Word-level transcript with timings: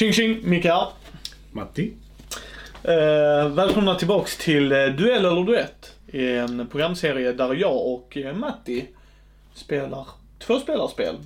Tjing 0.00 0.12
tjing, 0.12 0.38
Micke 0.42 0.64
här. 0.64 0.86
Matti. 1.52 1.92
Eh, 2.82 3.48
välkomna 3.48 3.94
tillbaks 3.94 4.36
till 4.36 4.72
eh, 4.72 4.86
Duell 4.86 5.24
eller 5.24 5.44
Duett. 5.44 5.94
En 6.12 6.66
programserie 6.66 7.32
där 7.32 7.54
jag 7.54 7.86
och 7.86 8.16
eh, 8.16 8.36
Matti 8.36 8.86
spelar 9.54 10.06
tvåspelarspel. 10.38 11.16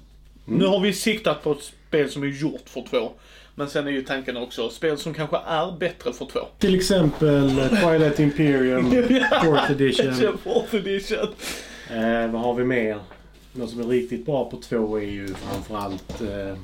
Nu 0.44 0.66
har 0.66 0.80
vi 0.80 0.92
siktat 0.92 1.42
på 1.42 1.52
ett 1.52 1.62
spel 1.88 2.10
som 2.10 2.22
är 2.22 2.26
gjort 2.26 2.62
för 2.68 2.84
två. 2.90 3.12
Men 3.54 3.68
sen 3.68 3.86
är 3.86 3.90
ju 3.90 4.02
tanken 4.02 4.36
också 4.36 4.68
spel 4.68 4.98
som 4.98 5.14
kanske 5.14 5.36
är 5.46 5.78
bättre 5.78 6.12
för 6.12 6.26
två. 6.26 6.40
Till 6.58 6.74
exempel 6.74 7.58
eh, 7.58 7.68
Twilight 7.68 8.20
Imperium, 8.20 8.90
4th 8.92 9.72
edition. 9.72 10.38
Fourth 10.44 10.74
edition. 10.74 11.28
Eh, 11.90 12.30
vad 12.30 12.40
har 12.40 12.54
vi 12.54 12.64
mer? 12.64 12.98
Något 13.52 13.70
som 13.70 13.80
är 13.80 13.84
riktigt 13.84 14.26
bra 14.26 14.50
på 14.50 14.56
två 14.56 14.96
är 14.98 15.10
ju 15.10 15.28
framförallt 15.34 16.20
eh, 16.20 16.56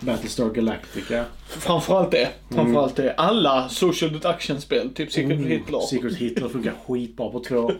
Battlestar 0.00 0.50
Galactica. 0.50 1.24
Framförallt 1.48 2.10
det. 2.10 2.28
Framförallt 2.50 2.96
det. 2.96 3.14
Alla 3.14 3.68
social 3.68 4.12
deduction-spel, 4.12 4.90
typ 4.94 5.12
Secret 5.12 5.38
Mm, 5.38 5.46
Hitler. 5.50 5.80
Secret 5.80 6.16
Hitler 6.16 6.48
funkar 6.48 6.72
skitbra 6.86 7.30
på 7.30 7.40
två. 7.40 7.70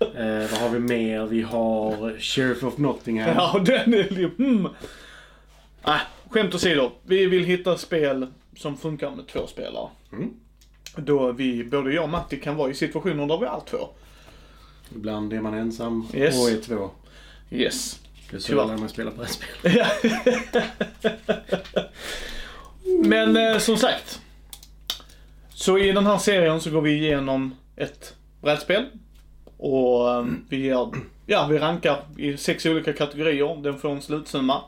Eh, 0.00 0.50
vad 0.50 0.60
har 0.60 0.68
vi 0.68 0.78
mer? 0.78 1.26
Vi 1.26 1.42
har 1.42 2.18
Sheriff 2.20 2.64
of 2.64 2.78
Nottingham. 2.78 3.34
Ja, 3.36 3.58
den 3.66 3.94
är 3.94 4.12
ju... 4.18 4.30
Mm. 4.38 4.68
Ah, 5.82 5.98
skämt 6.30 6.54
åsido. 6.54 6.90
Vi 7.02 7.26
vill 7.26 7.44
hitta 7.44 7.76
spel 7.78 8.26
som 8.56 8.76
funkar 8.76 9.10
med 9.10 9.26
två 9.26 9.46
spelare. 9.46 9.88
Mm. 10.12 10.30
Då 10.96 11.32
vi, 11.32 11.64
både 11.64 11.92
jag 11.92 12.04
och 12.04 12.10
Matti 12.10 12.36
kan 12.36 12.56
vara 12.56 12.70
i 12.70 12.74
situationer 12.74 13.26
där 13.26 13.38
vi 13.38 13.46
är 13.46 13.60
två. 13.70 13.88
Ibland 14.94 15.32
är 15.32 15.40
man 15.40 15.54
ensam 15.54 16.08
Yes. 16.14 16.42
och 16.44 16.50
är 16.50 16.60
två. 16.60 16.90
Yes. 17.50 18.00
Så 18.30 18.38
Tyvärr. 18.38 18.66
när 18.66 18.76
man 18.76 18.88
spelar 18.88 19.12
brädspel. 19.12 19.84
Men 23.04 23.36
eh, 23.36 23.58
som 23.58 23.76
sagt. 23.76 24.20
Så 25.48 25.78
i 25.78 25.92
den 25.92 26.06
här 26.06 26.18
serien 26.18 26.60
så 26.60 26.70
går 26.70 26.80
vi 26.82 26.92
igenom 26.92 27.54
ett 27.76 28.14
brädspel. 28.40 28.84
Och 29.56 30.10
eh, 30.14 30.26
vi 30.48 30.56
ger, 30.56 30.88
ja 31.26 31.46
vi 31.46 31.58
rankar 31.58 32.04
i 32.18 32.36
sex 32.36 32.66
olika 32.66 32.92
kategorier. 32.92 33.62
Den 33.62 33.78
får 33.78 33.90
en 33.92 34.02
slutsumma. 34.02 34.62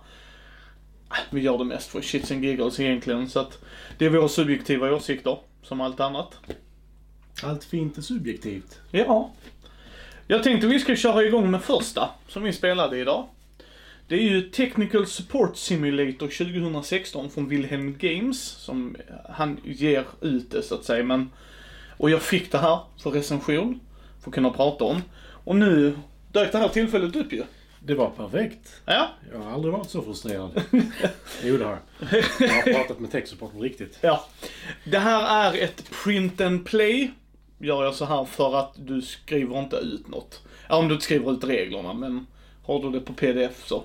Ah, 1.09 1.17
Vi 1.31 1.41
gör 1.41 1.59
det 1.59 1.65
mest 1.65 1.91
för 1.91 2.01
shits 2.01 2.31
and 2.33 2.45
giggles 2.45 2.81
egentligen. 2.81 3.29
Så 3.29 3.41
att 3.41 3.59
det 3.99 4.07
är 4.07 4.11
våra 4.11 4.29
subjektiva 4.29 4.93
åsikter. 4.93 5.39
Som 5.63 5.81
allt 5.81 6.01
annat. 6.01 6.39
Allt 7.43 7.65
fint 7.65 7.99
är 7.99 8.03
subjektivt. 8.03 8.81
Ja. 8.91 9.31
Jag 10.27 10.43
tänkte 10.43 10.67
vi 10.67 10.79
ska 10.79 10.97
köra 10.97 11.25
igång 11.25 11.51
med 11.51 11.63
första 11.63 12.11
som 12.29 12.43
vi 12.43 12.53
spelade 12.53 12.99
idag. 12.99 13.27
Det 14.09 14.15
är 14.15 14.23
ju 14.23 14.43
Technical 14.43 15.07
Support 15.07 15.57
Simulator 15.57 16.29
2016 16.29 17.31
från 17.31 17.49
Wilhelm 17.49 17.97
Games 17.99 18.41
som 18.43 18.97
han 19.29 19.61
ger 19.65 20.05
ut 20.21 20.51
det 20.51 20.63
så 20.63 20.75
att 20.75 20.85
säga. 20.85 21.05
Men, 21.05 21.31
och 21.97 22.11
jag 22.11 22.23
fick 22.23 22.53
det 22.53 22.59
här 22.59 22.79
för 23.03 23.11
recension, 23.11 23.81
för 24.23 24.31
att 24.31 24.35
kunna 24.35 24.51
prata 24.51 24.85
om. 24.85 25.03
Och 25.45 25.57
nu 25.57 25.99
dök 26.33 26.53
det 26.53 26.59
här 26.59 26.69
tillfället 26.69 27.17
upp 27.17 27.33
ju. 27.33 27.43
Det 27.85 27.95
var 27.95 28.11
perfekt. 28.11 28.83
Ja, 28.85 29.09
Jag 29.33 29.39
har 29.39 29.53
aldrig 29.53 29.73
varit 29.73 29.91
så 29.91 30.03
frustrerad. 30.03 30.63
jo, 31.45 31.57
det 31.57 31.65
har 31.65 31.79
jag. 32.11 32.25
Jag 32.41 32.49
har 32.49 32.73
pratat 32.73 33.01
med 33.01 33.11
tech-support 33.11 33.53
på 33.53 33.61
riktigt. 33.61 33.99
ja. 34.01 34.25
Det 34.85 34.99
här 34.99 35.53
är 35.53 35.65
ett 35.65 35.91
print 36.05 36.41
and 36.41 36.67
play. 36.67 37.11
Gör 37.59 37.85
jag 37.85 37.95
så 37.95 38.05
här 38.05 38.25
för 38.25 38.59
att 38.59 38.73
du 38.77 39.03
skriver 39.03 39.59
inte 39.59 39.77
ut 39.77 40.09
något. 40.09 40.43
Ja, 40.69 40.77
om 40.77 40.89
du 40.89 40.95
inte 40.95 41.05
skriver 41.05 41.33
ut 41.33 41.45
reglerna, 41.45 41.95
men 41.95 42.27
har 42.63 42.83
du 42.83 42.91
det 42.91 43.01
på 43.01 43.13
pdf 43.13 43.67
så. 43.67 43.85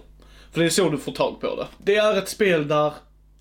För 0.54 0.60
det 0.60 0.66
är 0.66 0.70
så 0.70 0.90
du 0.90 0.98
får 0.98 1.12
tag 1.12 1.42
på 1.42 1.56
det. 1.56 1.68
Det 1.78 1.96
är 1.96 2.18
ett 2.18 2.30
spel 2.30 2.68
där 2.68 2.94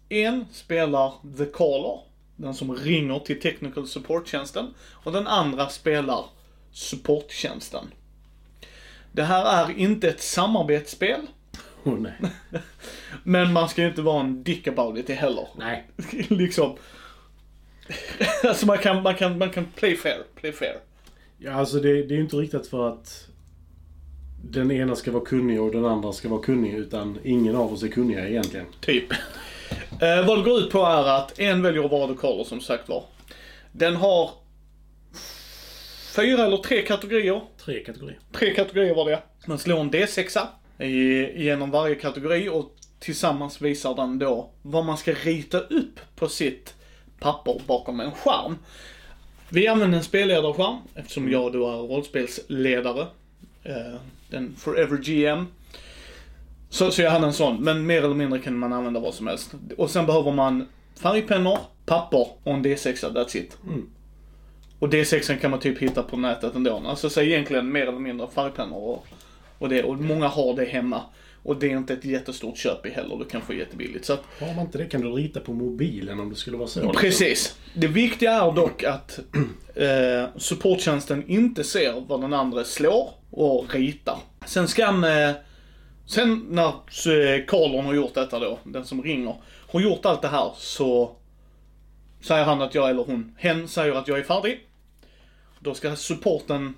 en 0.09 0.47
spelar 0.53 1.13
the 1.39 1.45
caller, 1.45 2.01
den 2.37 2.55
som 2.55 2.77
ringer 2.77 3.19
till 3.19 3.41
technical 3.41 3.89
support-tjänsten, 3.89 4.75
och 4.91 5.13
den 5.13 5.27
andra 5.27 5.69
spelar 5.69 6.25
supporttjänsten. 6.73 7.85
Det 9.13 9.23
här 9.23 9.65
är 9.65 9.79
inte 9.79 10.09
ett 10.09 10.23
samarbetsspel, 10.23 11.21
Åh 11.85 11.99
nej. 11.99 12.15
men 13.23 13.53
man 13.53 13.69
ska 13.69 13.83
ju 13.83 13.89
inte 13.89 14.03
vara 14.03 14.21
en 14.21 14.43
dick 14.43 14.67
about 14.67 14.99
it 14.99 15.11
heller. 15.11 15.49
Nej. 15.57 15.87
liksom. 16.29 16.77
alltså 18.45 18.67
man 18.67 18.79
kan, 18.79 19.03
man 19.03 19.15
kan, 19.15 19.39
man 19.39 19.51
kan 19.51 19.67
play 19.77 19.97
fair, 19.97 20.23
play 20.35 20.53
fair. 20.53 20.77
Ja, 21.39 21.53
alltså 21.53 21.77
det, 21.77 21.89
det 21.89 22.15
är 22.15 22.17
ju 22.17 22.23
inte 22.23 22.37
riktigt 22.37 22.67
för 22.67 22.89
att 22.89 23.29
den 24.51 24.71
ena 24.71 24.97
ska 24.97 25.11
vara 25.13 25.25
kunnig 25.25 25.61
och 25.61 25.71
den 25.73 25.85
andra 25.85 26.13
ska 26.13 26.29
vara 26.29 26.43
kunnig. 26.43 26.75
Utan 26.75 27.19
ingen 27.25 27.57
av 27.57 27.73
oss 27.73 27.83
är 27.83 27.89
kunniga 27.89 28.29
egentligen. 28.29 28.67
Typ. 28.81 29.05
Eh, 30.01 30.27
vad 30.27 30.39
det 30.39 30.43
går 30.43 30.59
ut 30.59 30.71
på 30.71 30.79
är 30.79 31.05
att 31.19 31.39
en 31.39 31.63
väljer 31.63 31.85
att 31.85 31.91
vara 31.91 32.09
the 32.15 32.21
caller 32.21 32.45
som 32.45 32.61
sagt 32.61 32.89
var. 32.89 33.05
Den 33.73 33.97
har 33.97 34.31
fyra 36.17 36.47
eller 36.47 36.57
tre 36.57 36.83
kategorier. 36.83 37.41
Tre 37.65 37.85
kategorier. 37.85 38.19
Tre 38.33 38.55
kategorier 38.55 38.95
var 38.95 39.11
det. 39.11 39.23
Man 39.47 39.59
slår 39.59 39.81
en 39.81 39.91
D6 39.91 40.39
i- 40.79 41.43
genom 41.45 41.71
varje 41.71 41.95
kategori 41.95 42.49
och 42.49 42.75
tillsammans 42.99 43.61
visar 43.63 43.95
den 43.95 44.19
då 44.19 44.51
vad 44.63 44.85
man 44.85 44.97
ska 44.97 45.13
rita 45.13 45.59
upp 45.61 46.01
på 46.17 46.29
sitt 46.29 46.75
papper 47.21 47.61
bakom 47.67 48.01
en 48.01 48.11
skärm. 48.11 48.57
Vi 49.49 49.69
använder 49.69 49.99
en 49.99 50.05
spelledarskärm 50.05 50.77
eftersom 50.95 51.31
jag 51.33 51.53
då 51.53 51.69
är 51.71 51.77
rollspelsledare. 51.77 53.07
Eh, 53.63 53.95
den 54.33 54.57
Forever 54.57 54.97
GM. 54.97 55.47
Så, 56.69 56.91
så 56.91 57.03
jag 57.03 57.11
hade 57.11 57.27
en 57.27 57.33
sån, 57.33 57.65
men 57.65 57.87
mer 57.87 58.03
eller 58.03 58.15
mindre 58.15 58.39
kan 58.39 58.59
man 58.59 58.73
använda 58.73 59.01
vad 59.01 59.15
som 59.15 59.27
helst. 59.27 59.55
Och 59.77 59.91
sen 59.91 60.07
behöver 60.07 60.33
man 60.33 60.69
färgpennor, 61.03 61.59
papper 61.87 62.27
och 62.43 62.55
en 62.55 62.65
D6, 62.65 63.15
that's 63.15 63.37
it. 63.37 63.59
Mm. 63.67 63.91
Och 64.79 64.89
D6 64.89 65.39
kan 65.39 65.51
man 65.51 65.61
typ 65.61 65.79
hitta 65.79 66.03
på 66.03 66.17
nätet 66.17 66.55
ändå. 66.55 66.83
Alltså 66.87 67.11
så 67.11 67.21
egentligen 67.21 67.73
mer 67.73 67.83
eller 67.87 67.99
mindre 67.99 68.29
färgpennor 68.35 68.79
och, 68.79 69.07
och 69.59 69.69
det. 69.69 69.83
Och 69.83 69.97
många 70.01 70.29
har 70.29 70.55
det 70.55 70.65
hemma. 70.65 71.01
Och 71.43 71.57
det 71.57 71.73
är 71.73 71.77
inte 71.77 71.93
ett 71.93 72.05
jättestort 72.05 72.59
köp 72.59 72.87
i 72.87 72.91
heller, 72.91 73.17
du 73.17 73.25
kan 73.25 73.41
få 73.41 73.55
jättebilligt. 73.55 74.05
Så 74.05 74.13
att, 74.13 74.23
Har 74.41 74.55
man 74.55 74.65
inte 74.65 74.79
det 74.79 74.87
kan 74.87 75.01
du 75.01 75.09
rita 75.09 75.41
på 75.41 75.53
mobilen 75.53 76.21
om 76.21 76.31
det 76.31 76.37
skulle 76.37 76.57
vara 76.57 76.69
så. 76.69 76.81
liksom. 76.81 77.01
precis. 77.01 77.57
Det 77.75 77.87
viktiga 77.87 78.33
är 78.33 78.53
dock 78.53 78.85
att 78.85 79.19
eh, 79.75 80.37
supporttjänsten 80.37 81.25
inte 81.31 81.65
ser 81.65 82.05
vad 82.09 82.21
den 82.21 82.33
andra 82.33 82.65
slår 82.65 83.11
och 83.31 83.75
ritar. 83.75 84.19
Sen 84.47 84.69
ska 84.69 84.93
med, 84.93 85.35
Sen 86.07 86.47
när 86.51 86.69
eh, 86.69 87.47
Carlon 87.47 87.85
har 87.85 87.95
gjort 87.95 88.15
detta 88.15 88.39
då, 88.39 88.59
den 88.65 88.85
som 88.85 89.03
ringer, 89.03 89.35
har 89.73 89.81
gjort 89.81 90.07
allt 90.07 90.23
det 90.23 90.29
här 90.29 90.51
så 90.57 91.17
säger 92.21 92.45
han 92.45 92.63
att 92.63 92.75
jag 92.75 92.91
eller 92.91 93.05
hon, 93.05 93.35
hen 93.39 93.69
säger 93.69 93.95
att 93.95 94.09
jag 94.09 94.19
är 94.19 94.23
färdig. 94.23 94.61
Då 95.61 95.75
ska 95.75 95.97
supporten 95.97 96.75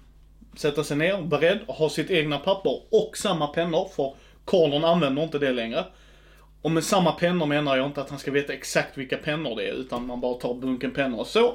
sätta 0.57 0.85
sig 0.85 0.97
ner, 0.97 1.23
beredd, 1.23 1.59
och 1.67 1.75
ha 1.75 1.89
sitt 1.89 2.11
egna 2.11 2.39
papper 2.39 2.81
och 2.91 3.17
samma 3.17 3.47
pennor, 3.47 3.89
för 3.97 4.15
Carlon 4.44 4.84
använder 4.84 5.22
inte 5.22 5.38
det 5.38 5.53
längre. 5.53 5.84
Och 6.62 6.71
med 6.71 6.84
samma 6.84 7.12
pennor 7.12 7.47
menar 7.47 7.77
jag 7.77 7.87
inte 7.87 8.00
att 8.00 8.10
han 8.10 8.19
ska 8.19 8.31
veta 8.31 8.53
exakt 8.53 8.99
vilka 8.99 9.16
pennor 9.16 9.56
det 9.56 9.69
är, 9.69 9.72
utan 9.72 10.06
man 10.06 10.21
bara 10.21 10.34
tar 10.34 10.55
bunken 10.55 10.91
pennor 10.91 11.21
och 11.21 11.27
så. 11.27 11.55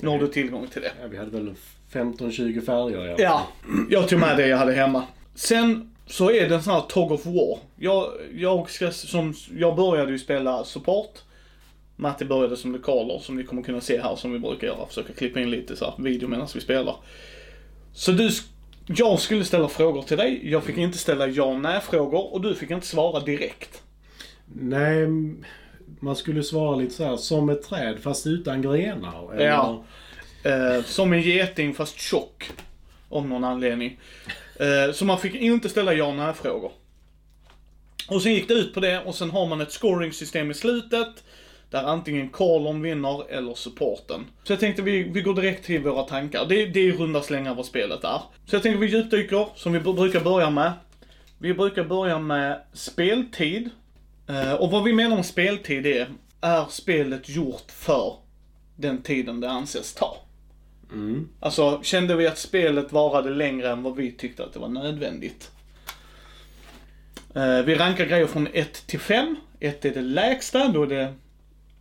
Nu 0.00 0.08
har 0.08 0.18
du 0.18 0.28
tillgång 0.28 0.66
till 0.66 0.82
det. 0.82 0.92
Ja, 1.02 1.08
vi 1.08 1.16
hade 1.16 1.30
väl 1.30 1.54
15-20 1.92 2.66
färger. 2.66 3.06
Ja. 3.06 3.16
Ja, 3.18 3.46
jag 3.90 4.08
tog 4.08 4.20
med 4.20 4.36
det 4.36 4.46
jag 4.46 4.58
hade 4.58 4.72
hemma. 4.72 5.04
Sen 5.34 5.96
så 6.06 6.30
är 6.30 6.48
det 6.48 6.54
en 6.54 6.62
sån 6.62 6.74
här 6.74 6.80
Tog 6.80 7.12
of 7.12 7.26
War. 7.26 7.58
Jag, 7.76 8.12
jag, 8.34 8.70
ska, 8.70 8.90
som, 8.90 9.34
jag 9.58 9.76
började 9.76 10.12
ju 10.12 10.18
spela 10.18 10.64
support. 10.64 11.18
Matti 11.96 12.24
började 12.24 12.56
som 12.56 12.72
lokaler 12.72 13.18
som 13.18 13.36
ni 13.36 13.44
kommer 13.44 13.62
kunna 13.62 13.80
se 13.80 14.00
här 14.00 14.16
som 14.16 14.32
vi 14.32 14.38
brukar 14.38 14.66
göra. 14.66 14.86
Försöka 14.86 15.12
klippa 15.12 15.40
in 15.40 15.50
lite 15.50 15.76
så 15.76 15.84
här 15.84 15.94
video 15.98 16.28
medan 16.28 16.48
vi 16.54 16.60
spelar. 16.60 16.96
Så 17.92 18.12
du, 18.12 18.30
jag 18.96 19.20
skulle 19.20 19.44
ställa 19.44 19.68
frågor 19.68 20.02
till 20.02 20.16
dig. 20.16 20.50
Jag 20.50 20.64
fick 20.64 20.76
inte 20.76 20.98
ställa 20.98 21.26
ja 21.26 21.44
och 21.44 21.60
nej 21.60 21.80
frågor 21.80 22.34
och 22.34 22.40
du 22.40 22.54
fick 22.54 22.70
inte 22.70 22.86
svara 22.86 23.20
direkt. 23.20 23.82
Nej, 24.54 25.06
man 26.00 26.16
skulle 26.16 26.42
svara 26.42 26.76
lite 26.76 26.94
så 26.94 27.04
här 27.04 27.16
som 27.16 27.50
ett 27.50 27.62
träd 27.62 27.98
fast 28.02 28.26
utan 28.26 28.62
grenar. 28.62 29.34
Eller, 29.34 29.46
Ja. 29.46 29.84
Eh, 30.44 30.84
som 30.84 31.12
en 31.12 31.22
geting 31.22 31.74
fast 31.74 32.00
tjock. 32.00 32.50
Om 33.08 33.28
någon 33.28 33.44
anledning. 33.44 34.00
Eh, 34.60 34.92
så 34.92 35.04
man 35.04 35.18
fick 35.18 35.34
inte 35.34 35.68
ställa 35.68 35.94
ja 35.94 36.04
och 36.04 36.14
nej 36.14 36.34
frågor. 36.34 36.72
Och 38.08 38.22
sen 38.22 38.34
gick 38.34 38.48
det 38.48 38.54
ut 38.54 38.74
på 38.74 38.80
det 38.80 39.00
och 39.04 39.14
sen 39.14 39.30
har 39.30 39.46
man 39.46 39.60
ett 39.60 39.72
scoring-system 39.72 40.50
i 40.50 40.54
slutet. 40.54 41.24
Där 41.70 41.82
antingen 41.82 42.28
Carlon 42.28 42.82
vinner 42.82 43.30
eller 43.30 43.54
supporten. 43.54 44.26
Så 44.44 44.52
jag 44.52 44.60
tänkte 44.60 44.82
vi, 44.82 45.02
vi 45.02 45.22
går 45.22 45.34
direkt 45.34 45.64
till 45.64 45.82
våra 45.82 46.02
tankar. 46.02 46.46
Det, 46.48 46.66
det 46.66 46.80
är 46.80 46.84
i 46.84 46.92
runda 46.92 47.22
slängar 47.22 47.54
vad 47.54 47.66
spelet 47.66 48.04
är. 48.04 48.20
Så 48.46 48.56
jag 48.56 48.62
tänker 48.62 48.78
vi 48.78 48.86
djupdyker, 48.86 49.46
som 49.54 49.72
vi 49.72 49.78
br- 49.78 49.94
brukar 49.96 50.20
börja 50.20 50.50
med. 50.50 50.72
Vi 51.38 51.54
brukar 51.54 51.84
börja 51.84 52.18
med 52.18 52.60
speltid. 52.72 53.70
Eh, 54.28 54.52
och 54.52 54.70
vad 54.70 54.84
vi 54.84 54.92
menar 54.92 55.16
med 55.16 55.26
speltid 55.26 55.86
är, 55.86 56.06
är 56.40 56.64
spelet 56.70 57.28
gjort 57.28 57.70
för 57.70 58.16
den 58.76 59.02
tiden 59.02 59.40
det 59.40 59.50
anses 59.50 59.94
ta? 59.94 60.16
Mm. 60.92 61.28
Alltså, 61.40 61.80
kände 61.82 62.16
vi 62.16 62.26
att 62.26 62.38
spelet 62.38 62.92
varade 62.92 63.30
längre 63.30 63.70
än 63.70 63.82
vad 63.82 63.96
vi 63.96 64.12
tyckte 64.12 64.44
att 64.44 64.52
det 64.52 64.58
var 64.58 64.68
nödvändigt? 64.68 65.50
Eh, 67.34 67.58
vi 67.58 67.74
rankar 67.74 68.04
grejer 68.06 68.26
från 68.26 68.48
1 68.52 68.86
till 68.86 69.00
5. 69.00 69.36
1 69.60 69.84
är 69.84 69.90
det 69.94 70.00
lägsta, 70.00 70.68
då 70.68 70.82
är 70.82 70.86
det 70.86 71.14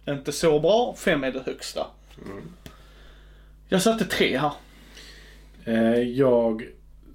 Inte 0.10 0.32
så 0.32 0.60
bra. 0.60 0.96
Fem 0.98 1.24
är 1.24 1.32
det 1.32 1.44
högsta. 1.46 1.88
Jag 3.70 3.82
satte 3.82 4.06
tre 4.06 4.38
här. 4.38 4.52
Eh, 5.66 6.00
jag 6.00 6.64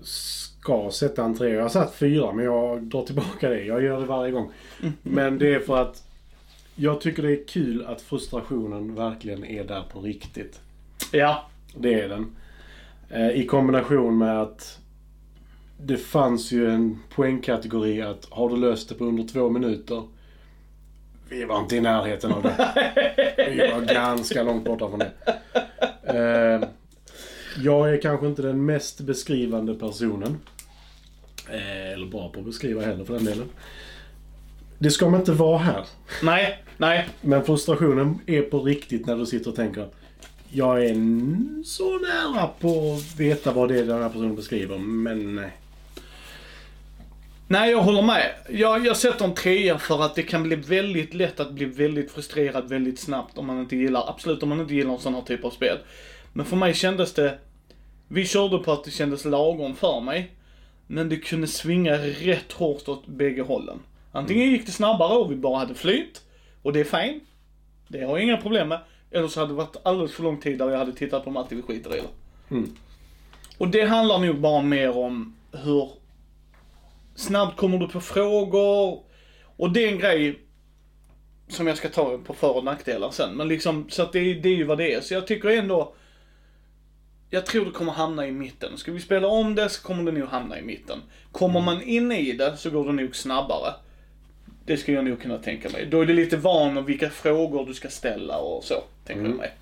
ska 0.02 0.90
sätta 0.90 1.24
en 1.24 1.36
trea. 1.36 1.54
Jag 1.54 1.62
har 1.62 1.68
satt 1.68 1.94
fyra 1.94 2.32
men 2.32 2.44
jag 2.44 2.82
drar 2.82 3.02
tillbaka 3.02 3.48
det. 3.48 3.64
Jag 3.64 3.82
gör 3.82 4.00
det 4.00 4.06
varje 4.06 4.32
gång. 4.32 4.52
Men 5.02 5.38
det 5.38 5.54
är 5.54 5.60
för 5.60 5.82
att 5.82 6.02
jag 6.74 7.00
tycker 7.00 7.22
det 7.22 7.32
är 7.32 7.44
kul 7.48 7.84
att 7.86 8.02
frustrationen 8.02 8.94
verkligen 8.94 9.44
är 9.44 9.64
där 9.64 9.82
på 9.92 10.00
riktigt. 10.00 10.60
Ja. 11.12 11.48
Det 11.76 12.00
är 12.00 12.08
den. 12.08 12.36
Eh, 13.08 13.30
I 13.30 13.46
kombination 13.46 14.18
med 14.18 14.42
att 14.42 14.78
det 15.78 15.96
fanns 15.96 16.52
ju 16.52 16.70
en 16.70 16.98
poängkategori 17.14 18.02
att 18.02 18.26
har 18.30 18.48
du 18.48 18.56
löst 18.56 18.88
det 18.88 18.94
på 18.94 19.04
under 19.04 19.28
två 19.28 19.50
minuter. 19.50 20.02
Vi 21.28 21.44
var 21.44 21.60
inte 21.60 21.76
i 21.76 21.80
närheten 21.80 22.32
av 22.32 22.42
det. 22.42 22.72
Vi 23.36 23.70
var 23.72 23.80
ganska 23.94 24.42
långt 24.42 24.64
borta 24.64 24.88
från 24.88 24.98
det. 24.98 25.12
Eh, 26.02 26.68
jag 27.64 27.94
är 27.94 28.00
kanske 28.00 28.26
inte 28.26 28.42
den 28.42 28.64
mest 28.64 29.00
beskrivande 29.00 29.74
personen. 29.74 30.40
Eh, 31.50 31.92
eller 31.92 32.06
bra 32.06 32.28
på 32.28 32.40
att 32.40 32.46
beskriva 32.46 32.82
heller 32.82 33.04
för 33.04 33.14
den 33.14 33.24
delen. 33.24 33.48
Det 34.78 34.90
ska 34.90 35.08
man 35.08 35.20
inte 35.20 35.32
vara 35.32 35.58
här. 35.58 35.84
Nej, 36.22 36.64
nej. 36.76 37.08
Men 37.20 37.44
frustrationen 37.44 38.18
är 38.26 38.42
på 38.42 38.62
riktigt 38.62 39.06
när 39.06 39.16
du 39.16 39.26
sitter 39.26 39.50
och 39.50 39.56
tänker 39.56 39.88
jag 40.56 40.84
är 40.84 40.94
så 41.64 41.98
nära 41.98 42.46
på 42.46 42.94
att 42.94 43.20
veta 43.20 43.52
vad 43.52 43.68
det 43.68 43.78
är 43.78 43.84
den 43.84 44.02
här 44.02 44.08
personen 44.08 44.36
beskriver, 44.36 44.78
men 44.78 45.34
nej. 45.34 45.52
Nej, 47.48 47.70
jag 47.70 47.82
håller 47.82 48.02
med. 48.02 48.34
Jag, 48.48 48.86
jag 48.86 48.96
sätter 48.96 49.24
en 49.24 49.34
trea 49.34 49.78
för 49.78 50.02
att 50.02 50.14
det 50.14 50.22
kan 50.22 50.42
bli 50.42 50.56
väldigt 50.56 51.14
lätt 51.14 51.40
att 51.40 51.52
bli 51.52 51.64
väldigt 51.64 52.10
frustrerad 52.10 52.68
väldigt 52.68 52.98
snabbt 52.98 53.38
om 53.38 53.46
man 53.46 53.60
inte 53.60 53.76
gillar, 53.76 54.08
absolut 54.08 54.42
om 54.42 54.48
man 54.48 54.60
inte 54.60 54.74
gillar 54.74 54.92
en 54.92 54.98
sån 54.98 55.14
här 55.14 55.22
typ 55.22 55.44
av 55.44 55.50
spel. 55.50 55.78
Men 56.32 56.46
för 56.46 56.56
mig 56.56 56.74
kändes 56.74 57.14
det, 57.14 57.38
vi 58.08 58.26
körde 58.26 58.58
på 58.58 58.72
att 58.72 58.84
det 58.84 58.90
kändes 58.90 59.24
lagom 59.24 59.76
för 59.76 60.00
mig. 60.00 60.30
Men 60.86 61.08
det 61.08 61.16
kunde 61.16 61.46
svinga 61.46 61.98
rätt 61.98 62.52
hårt 62.52 62.88
åt 62.88 63.06
bägge 63.06 63.42
hållen. 63.42 63.78
Antingen 64.12 64.50
gick 64.50 64.66
det 64.66 64.72
snabbare 64.72 65.18
och 65.18 65.32
vi 65.32 65.36
bara 65.36 65.58
hade 65.58 65.74
flyt, 65.74 66.22
och 66.62 66.72
det 66.72 66.80
är 66.80 66.84
fine. 66.84 67.20
Det 67.88 68.04
har 68.04 68.18
jag 68.18 68.22
inga 68.22 68.36
problem 68.36 68.68
med. 68.68 68.80
Eller 69.10 69.28
så 69.28 69.40
hade 69.40 69.52
det 69.52 69.56
varit 69.56 69.76
alldeles 69.82 70.12
för 70.12 70.22
lång 70.22 70.40
tid 70.40 70.58
där 70.58 70.70
jag 70.70 70.78
hade 70.78 70.92
tittat 70.92 71.24
på 71.24 71.30
Matti 71.30 71.54
vi 71.54 71.62
skiter 71.62 71.96
i 71.96 72.00
det. 72.00 72.54
Mm. 72.54 72.76
Och 73.58 73.68
det 73.68 73.82
handlar 73.82 74.18
nog 74.18 74.40
bara 74.40 74.62
mer 74.62 74.96
om 74.96 75.36
hur 75.52 75.90
snabbt 77.24 77.56
kommer 77.56 77.78
du 77.78 77.88
på 77.88 78.00
frågor. 78.00 79.02
Och 79.56 79.72
det 79.72 79.84
är 79.84 79.92
en 79.92 79.98
grej 79.98 80.38
som 81.48 81.66
jag 81.66 81.76
ska 81.76 81.88
ta 81.88 82.18
på 82.18 82.34
för 82.34 82.56
och 82.56 82.64
nackdelar 82.64 83.10
sen. 83.10 83.36
Men 83.36 83.48
liksom, 83.48 83.86
så 83.90 84.02
att 84.02 84.12
det, 84.12 84.34
det 84.34 84.48
är 84.48 84.56
ju 84.56 84.64
vad 84.64 84.78
det 84.78 84.94
är. 84.94 85.00
Så 85.00 85.14
jag 85.14 85.26
tycker 85.26 85.48
ändå, 85.48 85.94
jag 87.30 87.46
tror 87.46 87.64
det 87.64 87.70
kommer 87.70 87.92
hamna 87.92 88.26
i 88.26 88.32
mitten. 88.32 88.78
Ska 88.78 88.92
vi 88.92 89.00
spela 89.00 89.28
om 89.28 89.54
det 89.54 89.68
så 89.68 89.82
kommer 89.82 90.12
det 90.12 90.18
nog 90.18 90.28
hamna 90.28 90.58
i 90.58 90.62
mitten. 90.62 90.98
Kommer 91.32 91.60
man 91.60 91.82
in 91.82 92.12
i 92.12 92.32
det 92.32 92.56
så 92.56 92.70
går 92.70 92.84
det 92.86 92.92
nog 92.92 93.16
snabbare. 93.16 93.74
Det 94.66 94.76
skulle 94.76 94.96
jag 94.96 95.04
nog 95.04 95.22
kunna 95.22 95.38
tänka 95.38 95.68
mig. 95.68 95.86
Då 95.86 96.00
är 96.00 96.06
det 96.06 96.12
lite 96.12 96.36
van 96.36 96.78
om 96.78 96.84
vilka 96.84 97.10
frågor 97.10 97.66
du 97.66 97.74
ska 97.74 97.88
ställa 97.88 98.38
och 98.38 98.64
så, 98.64 98.74
tänker 99.06 99.24
jag 99.24 99.36
mig. 99.36 99.52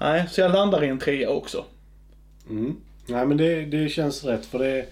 Nej, 0.00 0.26
så 0.30 0.40
jag 0.40 0.52
landar 0.52 0.84
i 0.84 0.88
en 0.88 0.98
trea 0.98 1.30
också. 1.30 1.64
Mm. 2.50 2.76
Nej 3.06 3.26
men 3.26 3.36
det, 3.36 3.64
det 3.64 3.88
känns 3.88 4.24
rätt 4.24 4.46
för 4.46 4.58
det. 4.58 4.86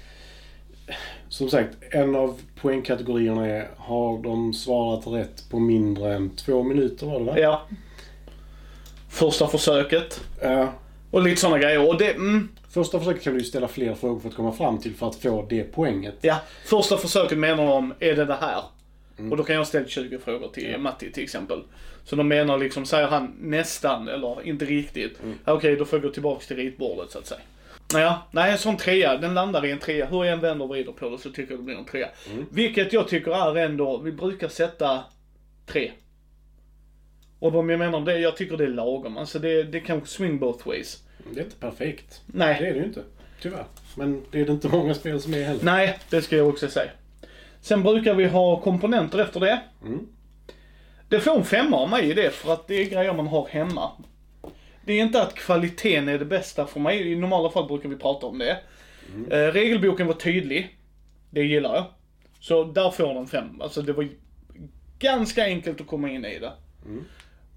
Som 1.28 1.50
sagt, 1.50 1.76
en 1.90 2.14
av 2.14 2.40
poängkategorierna 2.60 3.46
är 3.46 3.69
har 3.76 4.22
de 4.22 4.54
svarat 4.54 5.06
rätt 5.06 5.50
på 5.50 5.58
mindre 5.58 6.14
än 6.14 6.30
två 6.36 6.62
minuter 6.62 7.06
var 7.06 7.19
det 7.19 7.25
va? 7.25 7.38
Ja. 7.38 7.62
Första 9.10 9.46
försöket. 9.46 10.20
Ja. 10.42 10.72
Och 11.10 11.22
lite 11.22 11.40
sådana 11.40 11.58
grejer. 11.58 11.88
Och 11.88 11.98
det, 11.98 12.10
mm, 12.12 12.48
Första 12.70 12.98
försöket 12.98 13.22
kan 13.22 13.32
du 13.32 13.38
ju 13.38 13.44
ställa 13.44 13.69
fler 13.69 13.94
frågor 13.94 14.20
för 14.20 14.28
att 14.28 14.34
komma 14.34 14.52
fram 14.52 14.78
till 14.78 14.94
för 14.94 15.08
att 15.08 15.16
få 15.16 15.46
det 15.48 15.64
poänget. 15.64 16.14
ja. 16.20 16.40
Första 16.64 16.96
försöket 16.96 17.38
menar 17.38 17.66
de, 17.66 17.94
är 18.00 18.16
det 18.16 18.24
det 18.24 18.38
här? 18.40 18.62
Och 19.31 19.36
då 19.36 19.44
kan 19.44 19.56
jag 19.56 19.66
ställa 19.66 19.86
20 19.88 20.19
frågor 20.19 20.48
till 20.48 20.78
Matti 20.78 21.12
till 21.12 21.22
exempel. 21.22 21.62
Så 22.04 22.16
de 22.16 22.28
menar 22.28 22.58
liksom, 22.58 22.86
säger 22.86 23.08
han 23.08 23.36
nästan, 23.40 24.08
eller 24.08 24.46
inte 24.46 24.64
riktigt. 24.64 25.19
Okej, 25.44 25.76
då 25.76 25.84
får 25.84 25.98
jag 25.98 26.06
gå 26.06 26.12
tillbaks 26.12 26.46
till 26.46 26.56
ritbordet 26.56 27.10
så 27.10 27.19
att 27.19 27.26
säga. 27.26 27.40
Ja, 27.93 28.29
nej 28.31 28.52
en 28.52 28.58
sån 28.58 28.76
trea, 28.76 29.17
den 29.17 29.35
landar 29.35 29.67
i 29.67 29.70
en 29.70 29.79
trea. 29.79 30.06
Hur 30.06 30.25
jag 30.25 30.32
än 30.32 30.40
vänder 30.40 30.64
och 30.64 30.70
vrider 30.70 30.93
på 30.93 31.08
det 31.08 31.19
så 31.19 31.31
tycker 31.31 31.52
jag 31.52 31.61
det 31.61 31.64
blir 31.64 31.76
en 31.76 31.85
trea. 31.85 32.08
Vilket 32.50 32.93
jag 32.93 33.08
tycker 33.08 33.56
är 33.56 33.56
ändå, 33.56 33.99
vi 33.99 34.12
brukar 34.12 34.49
sätta 34.49 35.05
tre. 35.67 35.93
Och 37.38 37.52
vad 37.52 37.70
jag 37.70 37.79
menar 37.79 38.00
det, 38.00 38.19
jag 38.19 38.37
tycker 38.37 38.56
det 38.56 38.64
är 38.64 38.69
lagom. 38.69 39.17
Alltså 39.17 39.38
det, 39.38 39.62
det 39.62 39.81
kan 39.81 40.06
swing 40.06 40.38
both 40.38 40.69
ways. 40.69 41.02
Det 41.35 41.40
är 41.40 41.44
inte 41.44 41.56
perfekt. 41.56 42.23
Nej. 42.26 42.56
Det 42.61 42.67
är 42.67 42.73
det 42.73 42.79
ju 42.79 42.85
inte. 42.85 43.02
Tyvärr. 43.43 43.64
Men 43.96 44.23
det 44.31 44.41
är 44.41 44.46
det 44.46 44.52
inte 44.52 44.69
många 44.69 44.94
spel 44.94 45.20
som 45.20 45.34
är 45.34 45.43
heller. 45.43 45.64
Nej, 45.64 45.99
det 46.11 46.23
ska 46.23 46.37
jag 46.37 46.49
också 46.49 46.69
säga. 46.69 46.91
Sen 47.61 47.82
brukar 47.82 48.14
vi 48.14 48.26
ha 48.26 48.61
komponenter 48.61 49.19
efter 49.19 49.41
det. 49.41 49.61
Mm. 49.84 50.06
Det 51.08 51.20
får 51.20 51.37
en 51.37 51.44
femma 51.44 51.76
av 51.76 51.91
mig 51.91 52.11
i 52.11 52.14
det, 52.14 52.31
för 52.31 52.52
att 52.52 52.69
det 52.69 52.75
är 52.75 52.91
grejer 52.91 53.12
man 53.12 53.26
har 53.26 53.49
hemma. 53.49 53.91
Det 54.88 54.93
är 54.93 55.02
inte 55.02 55.23
att 55.23 55.35
kvaliteten 55.35 56.08
är 56.08 56.19
det 56.19 56.25
bästa 56.25 56.67
för 56.67 56.81
mig. 56.81 57.12
I 57.12 57.17
normala 57.17 57.50
fall 57.50 57.69
brukar 57.69 57.88
vi 57.88 57.96
prata 57.96 58.26
om 58.26 58.38
det. 58.38 58.58
Eh, 59.31 59.52
regelboken 59.52 60.06
var 60.06 60.14
tydlig. 60.14 60.79
Det 61.31 61.43
gillar 61.44 61.75
jag. 61.75 61.85
Så 62.40 62.64
där 62.64 62.90
får 62.90 63.14
den 63.14 63.26
fem. 63.26 63.61
Alltså 63.61 63.82
det 63.82 63.93
var 63.93 64.08
ganska 64.99 65.44
enkelt 65.44 65.81
att 65.81 65.87
komma 65.87 66.11
in 66.11 66.25
i 66.25 66.38
det. 66.38 66.52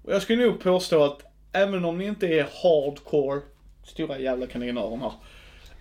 Och 0.02 0.12
jag 0.12 0.22
skulle 0.22 0.46
nog 0.46 0.60
påstå 0.60 1.04
att 1.04 1.22
även 1.52 1.84
om 1.84 1.98
ni 1.98 2.04
inte 2.04 2.26
är 2.26 2.46
hardcore, 2.62 3.40
stora 3.84 4.18
jävla 4.18 4.46
kaninöron 4.46 5.00
här, 5.00 5.12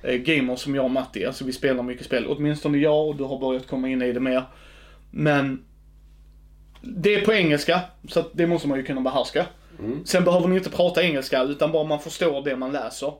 eh, 0.03 0.17
gamers 0.17 0.59
som 0.59 0.75
jag 0.75 0.85
och 0.85 0.91
Matti, 0.91 1.25
alltså 1.25 1.45
vi 1.45 1.53
spelar 1.53 1.83
mycket 1.83 2.05
spel. 2.05 2.25
Åtminstone 2.27 2.77
jag 2.77 3.07
och 3.07 3.15
du 3.15 3.23
har 3.23 3.39
börjat 3.39 3.67
komma 3.67 3.89
in 3.89 4.01
i 4.01 4.11
det 4.11 4.19
mer. 4.19 4.43
Men 5.11 5.65
det 6.81 7.15
är 7.15 7.25
på 7.25 7.33
engelska, 7.33 7.81
så 8.07 8.23
det 8.33 8.47
måste 8.47 8.67
man 8.67 8.77
ju 8.77 8.83
kunna 8.83 9.01
behärska. 9.01 9.45
Sen 10.05 10.23
behöver 10.23 10.47
ni 10.47 10.55
inte 10.55 10.69
prata 10.69 11.03
engelska, 11.03 11.43
utan 11.43 11.71
bara 11.71 11.83
man 11.83 11.99
förstår 11.99 12.43
det 12.43 12.55
man 12.55 12.71
läser. 12.71 13.13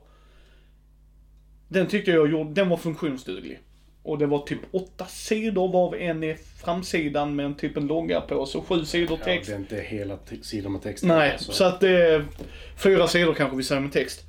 Den 1.68 1.86
tyckte 1.86 2.10
jag 2.10 2.30
gjorde, 2.30 2.52
den 2.52 2.68
var 2.68 2.76
funktionsduglig. 2.76 3.60
Och 4.02 4.18
det 4.18 4.26
var 4.26 4.38
typ 4.38 4.58
åtta 4.72 5.06
sidor 5.06 5.72
varav 5.72 5.94
en 5.94 6.24
är 6.24 6.36
framsidan 6.64 7.36
med 7.36 7.46
en 7.46 7.54
typ 7.54 7.76
en 7.76 7.86
logga 7.86 8.20
på, 8.20 8.46
så 8.46 8.62
sju 8.62 8.84
sidor 8.84 9.18
Ja, 9.18 9.24
text. 9.24 9.48
det 9.50 9.54
är 9.54 9.58
inte 9.58 9.76
hela 9.76 10.18
sidor 10.42 10.70
med 10.70 10.82
text. 10.82 11.04
Nej, 11.04 11.32
Alltså. 11.32 11.52
så 11.52 11.64
att 11.64 11.80
det 11.80 11.88
är 12.14 12.24
fyra 12.76 13.06
sidor 13.06 13.34
kanske 13.34 13.56
vi 13.56 13.62
säger 13.62 13.80
med 13.80 13.92
text. 13.92 14.20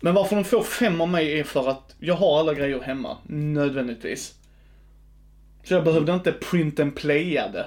Men 0.00 0.14
varför 0.14 0.36
de 0.36 0.44
får 0.44 0.62
fem 0.62 1.00
av 1.00 1.08
mig 1.08 1.40
är 1.40 1.44
för 1.44 1.68
att 1.68 1.94
jag 1.98 2.14
har 2.14 2.38
alla 2.38 2.54
grejer 2.54 2.80
hemma, 2.80 3.16
nödvändigtvis. 3.26 4.34
Så 5.64 5.74
jag 5.74 5.84
behövde 5.84 6.12
inte 6.14 6.32
print 6.32 6.80
and 6.80 6.96
playa 6.96 7.48
det. 7.48 7.66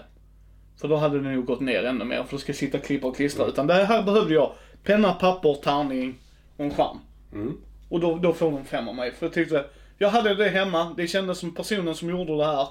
För 0.81 0.87
då 0.87 0.95
hade 0.95 1.19
det 1.21 1.31
nog 1.31 1.45
gått 1.45 1.59
ner 1.59 1.83
ännu 1.83 2.05
mer, 2.05 2.23
för 2.23 2.31
då 2.31 2.37
ska 2.37 2.49
jag 2.49 2.57
sitta 2.57 2.77
och 2.77 2.83
klippa 2.83 3.07
och 3.07 3.15
klistra. 3.15 3.45
Utan 3.45 3.67
det 3.67 3.73
här 3.73 4.03
behövde 4.03 4.33
jag 4.33 4.51
penna, 4.83 5.13
papper, 5.13 5.53
tärning 5.53 6.15
och 6.57 6.65
en 6.65 6.71
skärm. 6.71 6.97
Mm. 7.33 7.57
Och 7.89 7.99
då, 7.99 8.17
då 8.17 8.33
får 8.33 8.51
de 8.51 8.65
fem 8.65 8.87
av 8.87 8.95
mig. 8.95 9.11
För 9.11 9.25
jag 9.25 9.33
tyckte, 9.33 9.65
jag 9.97 10.09
hade 10.09 10.35
det 10.35 10.49
hemma, 10.49 10.93
det 10.97 11.07
kändes 11.07 11.39
som 11.39 11.55
personen 11.55 11.95
som 11.95 12.09
gjorde 12.09 12.37
det 12.37 12.45
här. 12.45 12.67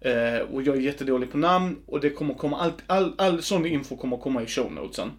Eh, 0.00 0.40
och 0.40 0.62
jag 0.62 0.76
är 0.76 0.80
jättedålig 0.80 1.32
på 1.32 1.38
namn 1.38 1.76
och 1.86 2.00
det 2.00 2.10
kommer 2.10 2.34
komma, 2.34 2.60
allt, 2.60 2.82
all, 2.86 3.14
all 3.18 3.42
sån 3.42 3.66
info 3.66 3.96
kommer 3.96 4.16
komma 4.16 4.42
i 4.42 4.46
show 4.46 4.72
notesen. 4.72 5.10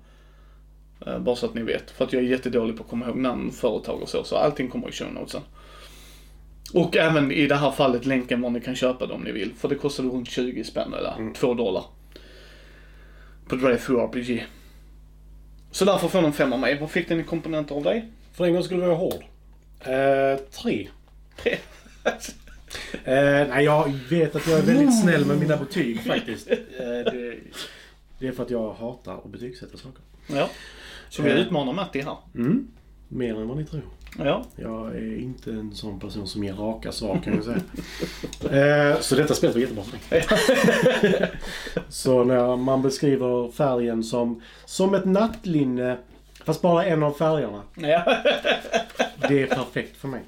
Eh, 1.05 1.19
bara 1.19 1.35
så 1.35 1.45
att 1.45 1.53
ni 1.53 1.61
vet. 1.61 1.91
För 1.91 2.05
att 2.05 2.13
jag 2.13 2.23
är 2.23 2.27
jättedålig 2.27 2.77
på 2.77 2.83
att 2.83 2.89
komma 2.89 3.05
ihåg 3.05 3.17
namn, 3.17 3.51
företag 3.51 4.01
och 4.01 4.09
så. 4.09 4.23
Så 4.23 4.35
allting 4.35 4.69
kommer 4.69 4.89
i 4.89 4.91
show 4.91 5.13
notesen. 5.13 5.41
Och 6.73 6.97
även 6.97 7.31
i 7.31 7.47
det 7.47 7.55
här 7.55 7.71
fallet 7.71 8.05
länken 8.05 8.41
var 8.41 8.49
ni 8.49 8.61
kan 8.61 8.75
köpa 8.75 9.05
det 9.05 9.13
om 9.13 9.21
ni 9.21 9.31
vill. 9.31 9.53
För 9.53 9.69
det 9.69 9.75
kostade 9.75 10.09
runt 10.09 10.29
20 10.29 10.63
spänn 10.63 10.93
eller 10.93 11.33
2 11.33 11.53
dollar. 11.53 11.83
På 13.47 13.55
Drive-Thru 13.55 13.99
RPG. 13.99 14.45
Så 15.71 15.85
därför 15.85 16.07
får 16.07 16.21
de 16.21 16.33
fem 16.33 16.53
av 16.53 16.59
mig. 16.59 16.79
Vad 16.79 16.91
fick 16.91 17.09
den 17.09 17.19
i 17.19 17.23
komponenter 17.23 17.75
av 17.75 17.83
dig? 17.83 18.05
För 18.33 18.45
en 18.45 18.53
gång 18.53 18.63
skulle 18.63 18.81
vara 18.85 18.95
hård. 18.95 19.23
Eh, 19.79 20.39
tre. 20.51 20.87
Eh, 23.03 23.47
nej, 23.49 23.65
jag 23.65 23.91
vet 24.09 24.35
att 24.35 24.47
jag 24.47 24.59
är 24.59 24.63
väldigt 24.63 25.01
snäll 25.01 25.25
med 25.25 25.37
mina 25.39 25.57
betyg 25.57 26.01
faktiskt. 26.01 26.47
Eh, 26.51 26.57
det, 27.13 27.37
det 28.19 28.27
är 28.27 28.31
för 28.31 28.43
att 28.43 28.49
jag 28.49 28.73
hatar 28.73 29.13
att 29.17 29.25
betygsätta 29.31 29.77
saker. 29.77 30.01
Ja. 30.27 30.49
Så 31.09 31.21
vi 31.21 31.29
Eh. 31.31 31.37
utmanar 31.37 31.73
Matti 31.73 32.01
här. 32.01 32.17
Mm. 32.35 32.67
Mer 33.07 33.35
än 33.41 33.47
vad 33.47 33.57
ni 33.57 33.65
tror. 33.65 33.81
Ja. 34.17 34.43
Jag 34.55 34.95
är 34.95 35.17
inte 35.17 35.51
en 35.51 35.75
sån 35.75 35.99
person 35.99 36.27
som 36.27 36.43
ger 36.43 36.53
raka 36.53 36.91
svar 36.91 37.19
kan 37.23 37.33
jag 37.35 37.43
säga. 37.43 38.91
eh, 38.93 38.99
så 38.99 39.15
detta 39.15 39.33
spelet 39.33 39.55
var 39.55 39.61
jättebra 39.61 39.83
för 39.83 40.15
mig. 40.15 40.25
så 41.89 42.23
när 42.23 42.55
man 42.55 42.81
beskriver 42.81 43.51
färgen 43.51 44.03
som, 44.03 44.41
som 44.65 44.93
ett 44.93 45.05
nattlinne, 45.05 45.97
fast 46.45 46.61
bara 46.61 46.85
en 46.85 47.03
av 47.03 47.11
färgerna. 47.11 47.61
Ja. 47.75 48.23
Det 49.27 49.41
är 49.41 49.47
perfekt 49.47 49.97
för 49.97 50.07
mig. 50.07 50.23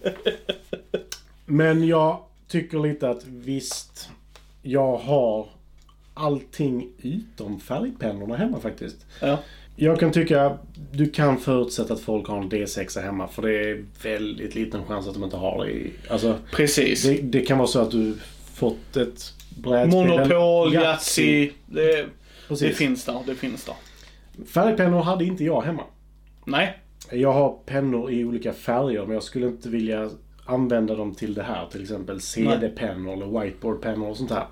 Men 1.45 1.87
jag 1.87 2.19
tycker 2.47 2.79
lite 2.79 3.09
att 3.09 3.25
visst, 3.25 4.09
jag 4.61 4.97
har 4.97 5.47
allting 6.13 6.89
utom 7.01 7.59
färgpennorna 7.59 8.35
hemma 8.35 8.59
faktiskt. 8.59 9.05
Ja. 9.21 9.37
Jag 9.81 9.99
kan 9.99 10.11
tycka, 10.11 10.57
du 10.91 11.09
kan 11.09 11.37
förutsätta 11.37 11.93
att 11.93 11.99
folk 11.99 12.27
har 12.27 12.37
en 12.37 12.49
D6 12.49 13.01
hemma 13.01 13.27
för 13.27 13.41
det 13.41 13.69
är 13.69 13.85
väldigt 14.03 14.55
liten 14.55 14.85
chans 14.85 15.07
att 15.07 15.13
de 15.13 15.23
inte 15.23 15.37
har 15.37 15.65
det 15.65 15.71
i... 15.71 15.91
Alltså, 16.09 16.37
Precis. 16.51 17.03
det, 17.03 17.21
det 17.21 17.41
kan 17.41 17.57
vara 17.57 17.67
så 17.67 17.79
att 17.79 17.91
du 17.91 18.15
fått 18.53 18.97
ett 18.97 19.33
brädspel. 19.57 20.07
Monopol, 20.07 20.73
Yatzy. 20.73 21.51
Det, 21.65 22.05
det 22.49 22.71
finns 22.71 23.05
där. 23.05 23.19
Det 23.25 23.35
finns 23.35 23.65
där. 23.65 23.75
Färgpennor 24.45 25.01
hade 25.01 25.25
inte 25.25 25.43
jag 25.43 25.61
hemma. 25.61 25.83
Nej. 26.45 26.79
Jag 27.11 27.33
har 27.33 27.57
pennor 27.65 28.11
i 28.11 28.25
olika 28.25 28.53
färger 28.53 29.05
men 29.05 29.13
jag 29.13 29.23
skulle 29.23 29.47
inte 29.47 29.69
vilja 29.69 30.09
använda 30.45 30.95
dem 30.95 31.15
till 31.15 31.33
det 31.33 31.43
här. 31.43 31.67
Till 31.71 31.81
exempel 31.81 32.21
CD-pennor 32.21 33.13
eller 33.13 33.41
whiteboard-pennor 33.41 34.09
och 34.09 34.17
sånt 34.17 34.31
här. 34.31 34.45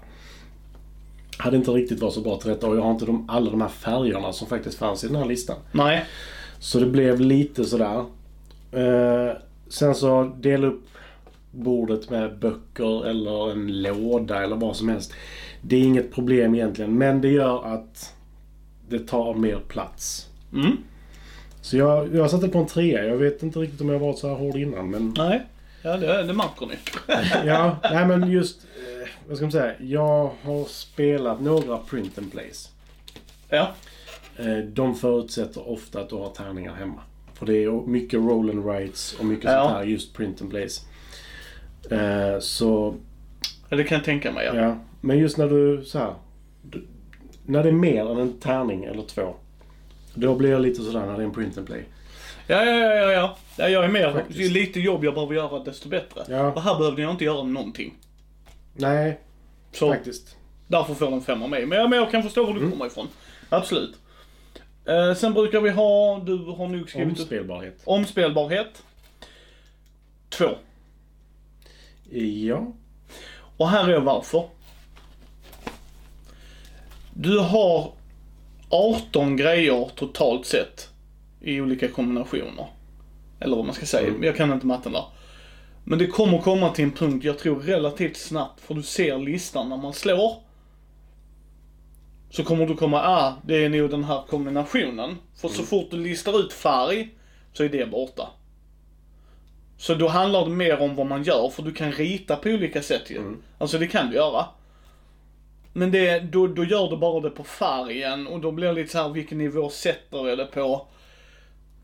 Hade 1.38 1.58
inte 1.58 1.72
riktigt 1.72 2.02
varit 2.02 2.14
så 2.14 2.22
bra 2.22 2.38
till 2.38 2.50
detta 2.50 2.68
och 2.68 2.78
jag 2.78 2.82
har 2.82 2.92
inte 2.92 3.06
de, 3.06 3.30
alla 3.30 3.52
de 3.52 3.62
här 3.62 3.70
färgerna 3.70 4.34
som 4.34 4.48
faktiskt 4.48 4.78
fanns 4.78 5.04
i 5.04 5.08
den 5.08 5.16
här 5.16 5.26
listan. 5.26 5.58
Nej. 5.72 6.06
Så 6.60 6.80
det 6.80 6.86
blev 6.86 7.20
lite 7.20 7.64
sådär. 7.64 8.06
Eh, 8.72 9.38
sen 9.70 9.96
så 9.96 10.24
dela 10.24 10.68
upp 10.68 10.88
bordet 11.52 12.10
med 12.10 12.40
böcker 12.40 13.06
eller 13.08 13.52
en 13.52 13.82
låda 13.82 14.44
eller 14.44 14.56
vad 14.56 14.76
som 14.76 14.90
helst. 14.90 15.14
Det 15.62 15.76
är 15.76 15.84
inget 15.84 16.14
problem 16.14 16.56
egentligen 16.56 16.98
men 16.98 17.22
det 17.22 17.30
gör 17.30 17.66
att 17.66 18.14
det 18.90 19.00
tar 19.00 19.34
mer 19.34 19.60
plats. 19.68 20.28
Mm. 20.54 20.78
Så 21.62 21.78
jag, 21.78 22.16
jag 22.16 22.32
satte 22.32 22.48
på 22.48 22.58
en 22.58 22.68
trea. 22.68 23.06
Jag 23.06 23.18
vet 23.18 23.44
inte 23.44 23.60
riktigt 23.60 23.82
om 23.82 23.90
jag 23.90 24.00
varit 24.00 24.18
så 24.18 24.28
här 24.28 24.36
hård 24.36 24.56
innan 24.56 24.90
men... 24.90 25.14
Nej. 25.18 25.42
Ja, 25.82 25.98
det, 25.98 26.24
det 26.24 26.34
märker 26.34 26.66
ni. 26.66 26.76
ja, 27.48 27.78
nej 27.84 28.06
men 28.06 28.32
just... 28.32 28.62
Vad 29.28 29.38
ska 29.38 29.46
man 29.46 29.52
säga? 29.52 29.74
Jag 29.80 30.32
har 30.44 30.66
spelat 30.66 31.42
några 31.42 31.78
print 31.78 32.18
and 32.18 32.32
plays. 32.32 32.72
Ja. 33.50 33.72
Eh, 34.38 34.58
de 34.58 34.96
förutsätter 34.96 35.70
ofta 35.70 36.02
att 36.02 36.10
du 36.10 36.16
har 36.16 36.30
tärningar 36.30 36.74
hemma. 36.76 37.02
För 37.34 37.46
det 37.46 37.64
är 37.64 37.88
mycket 37.88 38.20
roll 38.20 38.50
and 38.50 38.64
writes 38.64 39.14
och 39.20 39.26
mycket 39.26 39.46
Ja. 39.46 39.64
sånt 39.64 39.76
här 39.78 39.84
just 39.84 40.14
print 40.14 40.42
and 40.42 40.50
plays. 40.50 40.86
Eh, 41.92 42.40
så, 42.40 42.96
Ja, 43.70 43.78
Det 43.78 43.84
kan 43.84 43.96
jag 43.96 44.06
tänka 44.06 44.32
mig. 44.32 44.46
Ja. 44.46 44.56
ja. 44.56 44.78
Men 45.02 45.18
just 45.18 45.38
när 45.38 45.48
du 45.50 45.84
så 45.86 46.00
här, 46.00 46.14
du, 46.62 46.88
När 47.46 47.64
det 47.64 47.70
är 47.70 47.74
mer 47.74 48.12
än 48.12 48.18
en 48.18 48.40
tärning 48.40 48.84
eller 48.84 49.04
två. 49.04 49.36
Då 50.14 50.36
blir 50.36 50.50
jag 50.52 50.62
lite 50.62 50.82
sådär 50.84 51.06
när 51.06 51.14
det 51.18 51.22
är 51.24 51.26
en 51.26 51.34
print 51.34 51.58
and 51.58 51.68
play. 51.68 51.84
Ja, 52.48 52.66
ja, 52.66 52.72
ja, 52.76 52.96
ja, 52.96 53.12
ja. 53.12 53.38
ja 53.58 53.68
jag 53.70 53.84
är 53.86 53.90
med. 53.90 54.14
Faktiskt. 54.14 54.40
Ju 54.40 54.50
lite 54.50 54.80
jobb 54.80 55.04
jag 55.06 55.14
behöver 55.14 55.36
göra, 55.36 55.64
desto 55.64 55.90
bättre. 55.90 56.22
Ja. 56.30 56.52
Och 56.52 56.62
här 56.62 56.80
behövde 56.80 57.02
jag 57.02 57.12
inte 57.12 57.24
göra 57.26 57.44
någonting. 57.44 57.94
Nej, 58.78 59.20
Så 59.72 59.94
faktiskt. 59.94 60.36
därför 60.68 60.94
får 60.94 61.12
den 61.12 61.22
fem 61.22 61.44
av 61.44 61.50
mig. 61.50 61.66
Men, 61.66 61.90
men 61.90 62.00
jag 62.00 62.12
kan 62.12 62.24
förstå 62.24 62.44
var 62.46 62.54
du 62.54 62.60
Mm. 62.60 62.72
kommer 62.72 62.86
ifrån. 62.86 63.08
Absolut. 63.50 63.96
Eh, 64.86 65.14
sen 65.16 65.34
brukar 65.34 65.62
vi 65.62 65.70
ha, 65.70 66.20
du 66.20 66.38
har 66.38 66.68
nog 66.68 66.90
skrivit 66.90 67.20
Omspelbarhet. 67.20 67.82
omspelbarhet. 67.86 68.84
Två. 70.30 70.50
Ja. 72.46 72.72
Och 73.58 73.70
här 73.70 73.90
är 73.90 74.00
varför. 74.00 74.44
Du 77.14 77.40
har 77.40 77.92
18 78.70 79.38
grejer 79.38 79.90
totalt 79.96 80.46
sett 80.46 80.90
i 81.42 81.62
olika 81.62 81.88
kombinationer. 81.88 82.68
Eller 83.40 83.56
vad 83.56 83.66
man 83.66 83.76
ska 83.76 83.86
säga, 83.86 84.08
Mm. 84.08 84.24
jag 84.24 84.36
kan 84.36 84.54
inte 84.54 84.66
matten 84.66 84.92
där. 84.92 85.06
Men 85.90 86.00
det 86.00 86.08
kommer 86.08 86.42
komma 86.42 86.70
till 86.70 86.84
en 86.84 86.92
punkt, 86.92 87.24
jag 87.24 87.40
tror 87.40 87.60
relativt 87.60 88.18
snabbt, 88.18 88.62
för 88.62 88.74
du 88.74 88.84
ser 88.84 89.18
listan 89.18 89.70
när 89.70 89.78
man 89.78 89.94
slår. 89.94 90.44
Så 92.30 92.44
kommer 92.44 92.66
du 92.66 92.76
komma, 92.76 93.02
ah, 93.02 93.34
det 93.44 93.66
är 93.66 93.70
nog 93.70 93.90
den 93.90 94.04
här 94.04 94.24
kombinationen. 94.30 95.18
För 95.42 95.48
så 95.50 95.64
fort 95.64 95.92
du 95.92 95.98
listar 95.98 96.40
ut 96.40 96.54
färg, 96.54 97.10
så 97.54 97.64
är 97.64 97.70
det 97.70 97.92
borta. 97.92 98.30
Så 99.78 99.96
då 99.96 100.08
handlar 100.08 100.46
det 100.46 100.52
mer 100.52 100.82
om 100.82 100.96
vad 100.96 101.08
man 101.08 101.24
gör, 101.24 101.50
för 101.50 101.64
du 101.64 101.74
kan 101.74 101.92
rita 101.92 102.36
på 102.36 102.50
olika 102.50 102.82
sätt 102.82 103.10
ju. 103.10 103.36
Alltså 103.58 103.78
det 103.78 103.88
kan 103.88 104.10
du 104.10 104.16
göra. 104.16 104.46
Men 105.74 105.92
det, 105.92 106.20
då, 106.20 106.48
då 106.48 106.64
gör 106.64 106.90
du 106.90 106.98
bara 106.98 107.20
det 107.20 107.30
på 107.30 107.44
färgen 107.44 108.28
och 108.28 108.40
då 108.40 108.52
blir 108.52 108.68
det 108.68 108.74
lite 108.74 108.92
så 108.92 108.98
här, 108.98 109.10
vilken 109.10 109.38
nivå 109.38 109.70
sätter 109.70 110.28
jag 110.28 110.38
det 110.38 110.46
på? 110.46 110.88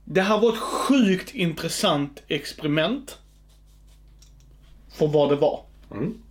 Det 0.06 0.22
här 0.22 0.40
var 0.40 0.50
ett 0.50 0.60
sjukt 0.60 1.36
intressant 1.36 2.24
experiment. 2.28 3.20
För 4.94 5.08
vad 5.08 5.30
det 5.30 5.36
var. 5.36 5.64
Mm. 5.92 6.22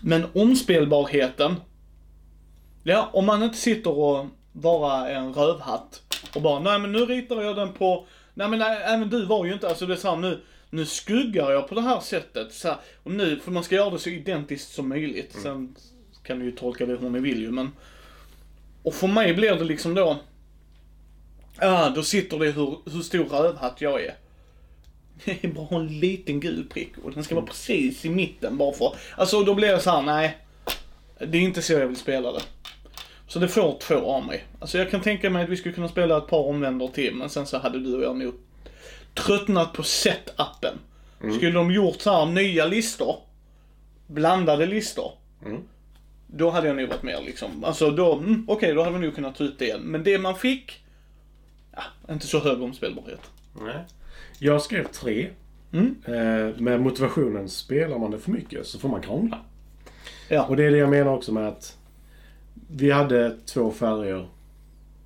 Men 0.00 0.26
omspelbarheten. 0.34 1.56
Ja, 2.82 3.10
om 3.12 3.26
man 3.26 3.42
inte 3.42 3.56
sitter 3.56 3.98
och 3.98 4.26
bara 4.52 5.08
är 5.08 5.14
en 5.14 5.34
rövhatt 5.34 6.02
och 6.34 6.42
bara, 6.42 6.60
nej 6.60 6.78
men 6.78 6.92
nu 6.92 6.98
ritar 6.98 7.42
jag 7.42 7.56
den 7.56 7.72
på, 7.72 8.06
nej 8.34 8.48
men 8.48 8.58
nej, 8.58 8.82
även 8.84 9.10
du 9.10 9.26
var 9.26 9.44
ju 9.44 9.52
inte, 9.52 9.68
alltså 9.68 9.86
det 9.86 9.94
är 9.94 9.96
så 9.96 10.10
här, 10.10 10.16
nu, 10.16 10.40
nu 10.70 10.86
skuggar 10.86 11.50
jag 11.50 11.68
på 11.68 11.74
det 11.74 11.80
här 11.80 12.00
sättet. 12.00 12.52
Så 12.52 12.68
här, 12.68 12.76
och 13.02 13.10
nu, 13.10 13.40
för 13.40 13.50
man 13.50 13.64
ska 13.64 13.74
göra 13.74 13.90
det 13.90 13.98
så 13.98 14.10
identiskt 14.10 14.74
som 14.74 14.88
möjligt. 14.88 15.36
Sen 15.42 15.76
kan 16.22 16.38
du 16.38 16.44
ju 16.44 16.52
tolka 16.52 16.86
det 16.86 16.96
hur 16.96 17.10
ni 17.10 17.20
vill 17.20 17.40
ju, 17.40 17.50
men. 17.50 17.70
Och 18.82 18.94
för 18.94 19.06
mig 19.06 19.34
blir 19.34 19.54
det 19.54 19.64
liksom 19.64 19.94
då, 19.94 20.16
ja 21.60 21.92
då 21.94 22.02
sitter 22.02 22.38
det 22.38 22.50
hur, 22.50 22.78
hur 22.92 23.02
stor 23.02 23.24
rövhatt 23.24 23.80
jag 23.80 24.04
är. 24.04 24.14
Det 25.24 25.44
är 25.44 25.48
bara 25.48 25.80
en 25.80 26.00
liten 26.00 26.40
gul 26.40 26.64
prick 26.64 26.92
och 27.04 27.12
den 27.12 27.24
ska 27.24 27.34
vara 27.34 27.46
precis 27.46 28.04
i 28.04 28.10
mitten 28.10 28.58
bara 28.58 28.72
för, 28.72 28.94
alltså 29.16 29.42
då 29.42 29.54
blir 29.54 29.68
jag 29.68 29.82
så 29.82 29.90
här: 29.90 30.02
nej. 30.02 30.38
Det 31.18 31.38
är 31.38 31.42
inte 31.42 31.62
så 31.62 31.72
jag 31.72 31.86
vill 31.86 31.96
spela 31.96 32.32
det. 32.32 32.40
Så 33.28 33.38
det 33.38 33.48
får 33.48 33.78
två 33.78 33.94
av 33.94 34.26
mig. 34.26 34.44
Alltså 34.58 34.78
jag 34.78 34.90
kan 34.90 35.00
tänka 35.00 35.30
mig 35.30 35.44
att 35.44 35.48
vi 35.50 35.56
skulle 35.56 35.74
kunna 35.74 35.88
spela 35.88 36.18
ett 36.18 36.26
par 36.26 36.46
omvändor 36.46 36.88
till, 36.88 37.14
men 37.14 37.30
sen 37.30 37.46
så 37.46 37.58
hade 37.58 37.78
du 37.80 37.94
och 37.96 38.02
jag 38.02 38.16
nog 38.16 38.34
tröttnat 39.14 39.72
på 39.72 39.82
setupen. 39.82 40.78
Skulle 41.36 41.50
de 41.50 41.70
gjort 41.70 42.00
så 42.00 42.10
här 42.12 42.26
nya 42.26 42.66
listor, 42.66 43.16
blandade 44.06 44.66
listor, 44.66 45.12
Mm. 45.46 45.62
då 46.26 46.50
hade 46.50 46.66
jag 46.66 46.76
nog 46.76 46.88
varit 46.88 47.02
mer 47.02 47.20
liksom, 47.26 47.64
alltså 47.64 47.90
då, 47.90 48.12
mm, 48.12 48.44
okej 48.48 48.74
då 48.74 48.82
hade 48.82 48.98
vi 48.98 49.06
nog 49.06 49.14
kunnat 49.14 49.36
ta 49.36 49.44
ut 49.44 49.58
det. 49.58 49.80
Men 49.80 50.04
det 50.04 50.18
man 50.18 50.36
fick, 50.36 50.84
ja, 51.72 51.82
inte 52.10 52.26
så 52.26 52.38
hög 52.38 52.62
omspelbarhet. 52.62 53.20
Nej. 53.60 53.84
Jag 54.38 54.62
skrev 54.62 54.86
tre. 54.86 55.30
Mm. 55.72 55.94
Eh, 56.06 56.60
med 56.60 56.80
motivationen, 56.80 57.48
spelar 57.48 57.98
man 57.98 58.10
det 58.10 58.18
för 58.18 58.30
mycket 58.30 58.66
så 58.66 58.78
får 58.78 58.88
man 58.88 59.00
krångla. 59.02 59.38
Ja. 60.28 60.42
Och 60.46 60.56
det 60.56 60.64
är 60.64 60.70
det 60.70 60.76
jag 60.78 60.90
menar 60.90 61.12
också 61.12 61.32
med 61.32 61.48
att 61.48 61.78
vi 62.70 62.90
hade 62.90 63.36
två 63.46 63.70
färger 63.70 64.28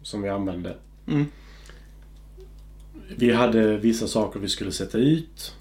som 0.03 0.23
vi 0.23 0.29
använde. 0.29 0.77
Mm. 1.07 1.27
Vi 3.17 3.33
hade 3.33 3.77
vissa 3.77 4.07
saker 4.07 4.41
vi 4.41 4.49
skulle 4.49 4.73
sätta 4.73 4.99
ut. 4.99 5.55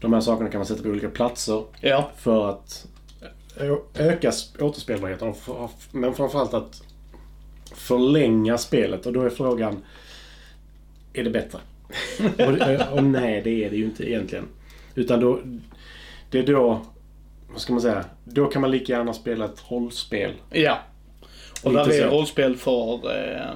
De 0.00 0.12
här 0.12 0.20
sakerna 0.20 0.50
kan 0.50 0.58
man 0.58 0.66
sätta 0.66 0.82
på 0.82 0.88
olika 0.88 1.08
platser 1.10 1.64
Ja. 1.80 2.10
för 2.16 2.50
att 2.50 2.86
öka 3.94 4.30
sp- 4.30 4.62
återspelbarheten. 4.62 5.34
Men 5.92 6.14
framförallt 6.14 6.54
att 6.54 6.82
förlänga 7.74 8.58
spelet. 8.58 9.06
Och 9.06 9.12
då 9.12 9.22
är 9.22 9.30
frågan, 9.30 9.84
är 11.12 11.24
det 11.24 11.30
bättre? 11.30 11.58
Och, 12.38 12.92
och 12.92 13.04
nej, 13.04 13.42
det 13.44 13.64
är 13.64 13.70
det 13.70 13.76
ju 13.76 13.84
inte 13.84 14.10
egentligen. 14.10 14.44
Utan 14.94 15.20
då, 15.20 15.40
det 16.30 16.38
är 16.38 16.46
då, 16.46 16.86
vad 17.48 17.60
ska 17.60 17.72
man 17.72 17.82
säga, 17.82 18.04
då 18.24 18.46
kan 18.46 18.62
man 18.62 18.70
lika 18.70 18.92
gärna 18.92 19.14
spela 19.14 19.44
ett 19.44 19.70
rollspel. 19.70 20.32
Ja. 20.50 20.78
Och 21.62 21.72
där 21.72 21.90
är 21.90 22.10
rollspel 22.10 22.56
för 22.56 22.94
eh, 22.94 23.50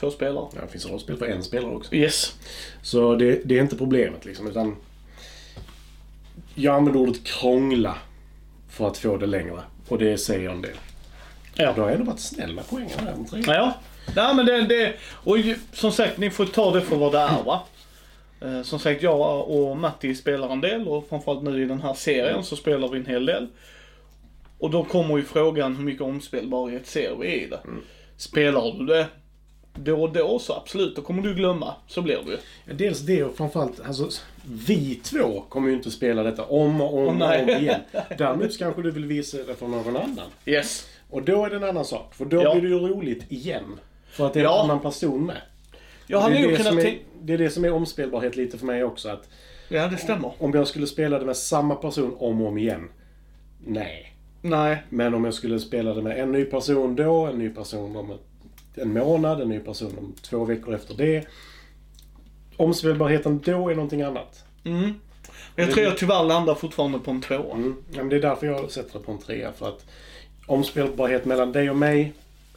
två 0.00 0.10
spelare. 0.10 0.46
Ja, 0.54 0.60
det 0.60 0.68
finns 0.72 0.90
rollspel 0.90 1.16
för 1.16 1.26
en 1.26 1.42
spelare 1.42 1.74
också. 1.74 1.94
Yes. 1.94 2.38
Så 2.82 3.14
det, 3.14 3.40
det 3.44 3.58
är 3.58 3.62
inte 3.62 3.76
problemet 3.76 4.24
liksom, 4.24 4.48
utan 4.48 4.76
jag 6.54 6.74
använder 6.74 7.00
ordet 7.00 7.24
krångla 7.24 7.98
för 8.68 8.86
att 8.88 8.98
få 8.98 9.16
det 9.16 9.26
längre. 9.26 9.60
Och 9.88 9.98
det 9.98 10.18
säger 10.18 10.50
en 10.50 10.62
del. 10.62 10.76
Ja. 11.54 11.72
Då 11.76 11.82
har 11.82 11.88
jag 11.88 11.98
ändå 11.98 12.10
varit 12.10 12.20
snäll 12.20 12.54
med 12.54 12.64
poängen 12.70 12.98
här. 12.98 13.54
Ja. 13.54 13.74
Nej 14.16 14.34
men 14.34 14.46
det, 14.46 14.60
det, 14.60 14.94
och 15.02 15.36
som 15.72 15.92
sagt 15.92 16.18
ni 16.18 16.30
får 16.30 16.46
ta 16.46 16.70
det 16.70 16.80
för 16.80 16.96
vad 16.96 17.12
det 17.12 17.18
är 17.18 17.42
va. 17.42 17.62
Eh, 18.44 18.62
som 18.62 18.78
sagt 18.78 19.02
jag 19.02 19.48
och 19.50 19.76
Matti 19.76 20.14
spelar 20.14 20.48
en 20.48 20.60
del 20.60 20.88
och 20.88 21.08
framförallt 21.08 21.42
nu 21.42 21.62
i 21.62 21.66
den 21.66 21.80
här 21.80 21.94
serien 21.94 22.44
så 22.44 22.56
spelar 22.56 22.88
vi 22.88 22.98
en 22.98 23.06
hel 23.06 23.26
del. 23.26 23.46
Och 24.58 24.70
då 24.70 24.84
kommer 24.84 25.16
ju 25.16 25.22
frågan 25.22 25.76
hur 25.76 25.84
mycket 25.84 26.02
omspelbarhet 26.02 26.86
ser 26.86 27.16
vi 27.20 27.26
i 27.42 27.46
det. 27.46 27.60
Spelar 28.16 28.78
du 28.78 28.86
det 28.86 29.06
då 29.74 30.02
och 30.02 30.12
då 30.12 30.38
så 30.38 30.52
absolut, 30.52 30.96
då 30.96 31.02
kommer 31.02 31.22
du 31.22 31.34
glömma. 31.34 31.74
Så 31.86 32.02
blir 32.02 32.18
det 32.24 32.30
ju. 32.30 32.38
Ja, 32.66 32.72
Dels 32.74 33.00
det 33.00 33.24
och 33.24 33.36
framförallt, 33.36 33.80
alltså, 33.86 34.08
vi 34.66 34.94
två 34.94 35.40
kommer 35.48 35.68
ju 35.68 35.74
inte 35.74 35.90
spela 35.90 36.22
detta 36.22 36.44
om 36.44 36.80
och 36.80 36.98
om 36.98 37.22
Åh, 37.22 37.30
och 37.32 37.40
om 37.42 37.48
igen. 37.48 37.80
Däremot 38.18 38.58
kanske 38.58 38.82
du 38.82 38.90
vill 38.90 39.04
visa 39.06 39.36
det 39.36 39.54
för 39.54 39.66
någon 39.68 39.96
annan. 39.96 40.26
Yes. 40.46 40.88
Och 41.10 41.22
då 41.22 41.44
är 41.44 41.50
det 41.50 41.56
en 41.56 41.64
annan 41.64 41.84
sak. 41.84 42.14
För 42.14 42.24
då 42.24 42.42
Ja. 42.42 42.52
blir 42.54 42.62
det 42.62 42.68
ju 42.68 42.78
roligt 42.78 43.32
igen. 43.32 43.78
För 44.10 44.26
att 44.26 44.34
det 44.34 44.40
är 44.40 44.44
Ja. 44.44 44.58
en 44.64 44.70
annan 44.70 44.80
person 44.80 45.26
med. 45.26 45.36
Jag 46.12 46.20
hade 46.20 46.34
det, 46.34 46.40
är 46.40 46.42
ju 46.42 46.50
det, 46.50 46.56
kunnat 46.56 46.72
som 46.72 46.78
är, 46.78 46.98
det 47.22 47.32
är 47.32 47.38
det 47.38 47.50
som 47.50 47.64
är 47.64 47.72
omspelbarhet 47.72 48.36
lite 48.36 48.58
för 48.58 48.66
mig 48.66 48.84
också. 48.84 49.08
Att 49.08 49.28
Ja 49.68 49.88
det 49.88 49.96
stämmer. 49.96 50.32
om 50.38 50.52
jag 50.54 50.68
skulle 50.68 50.86
spela 50.86 51.18
det 51.18 51.24
med 51.24 51.36
samma 51.36 51.74
person 51.74 52.16
om 52.18 52.40
och 52.40 52.48
om 52.48 52.58
igen. 52.58 52.88
Nej. 53.66 54.16
Nej. 54.42 54.82
Men 54.88 55.14
om 55.14 55.24
jag 55.24 55.34
skulle 55.34 55.60
spela 55.60 55.94
det 55.94 56.02
med 56.02 56.20
en 56.20 56.32
ny 56.32 56.44
person 56.44 56.96
då, 56.96 57.26
en 57.26 57.38
ny 57.38 57.48
person 57.48 57.96
om 57.96 58.18
en 58.74 58.92
månad, 58.92 59.40
en 59.40 59.48
ny 59.48 59.58
person 59.58 59.92
om 59.98 60.14
två 60.22 60.44
veckor 60.44 60.74
efter 60.74 60.94
det. 60.94 61.26
Omspelbarheten 62.56 63.40
då 63.44 63.68
är 63.68 63.74
någonting 63.74 64.02
annat. 64.02 64.44
Mm. 64.64 64.94
Jag 65.56 65.70
tror 65.70 65.86
jag 65.86 65.98
tyvärr 65.98 66.24
landar 66.24 66.54
fortfarande 66.54 66.98
på 66.98 67.10
en 67.10 67.20
tvåa. 67.20 67.54
Mm. 67.54 67.76
Ja, 67.90 67.96
men 67.96 68.08
det 68.08 68.16
är 68.16 68.20
därför 68.20 68.46
jag 68.46 68.70
sätter 68.70 68.98
det 68.98 69.04
på 69.04 69.12
en 69.12 69.18
trea. 69.18 69.52
För 69.52 69.68
att 69.68 69.86
omspelbarhet 70.46 71.24
mellan 71.24 71.52
dig 71.52 71.70
och 71.70 71.76
mig, 71.76 72.12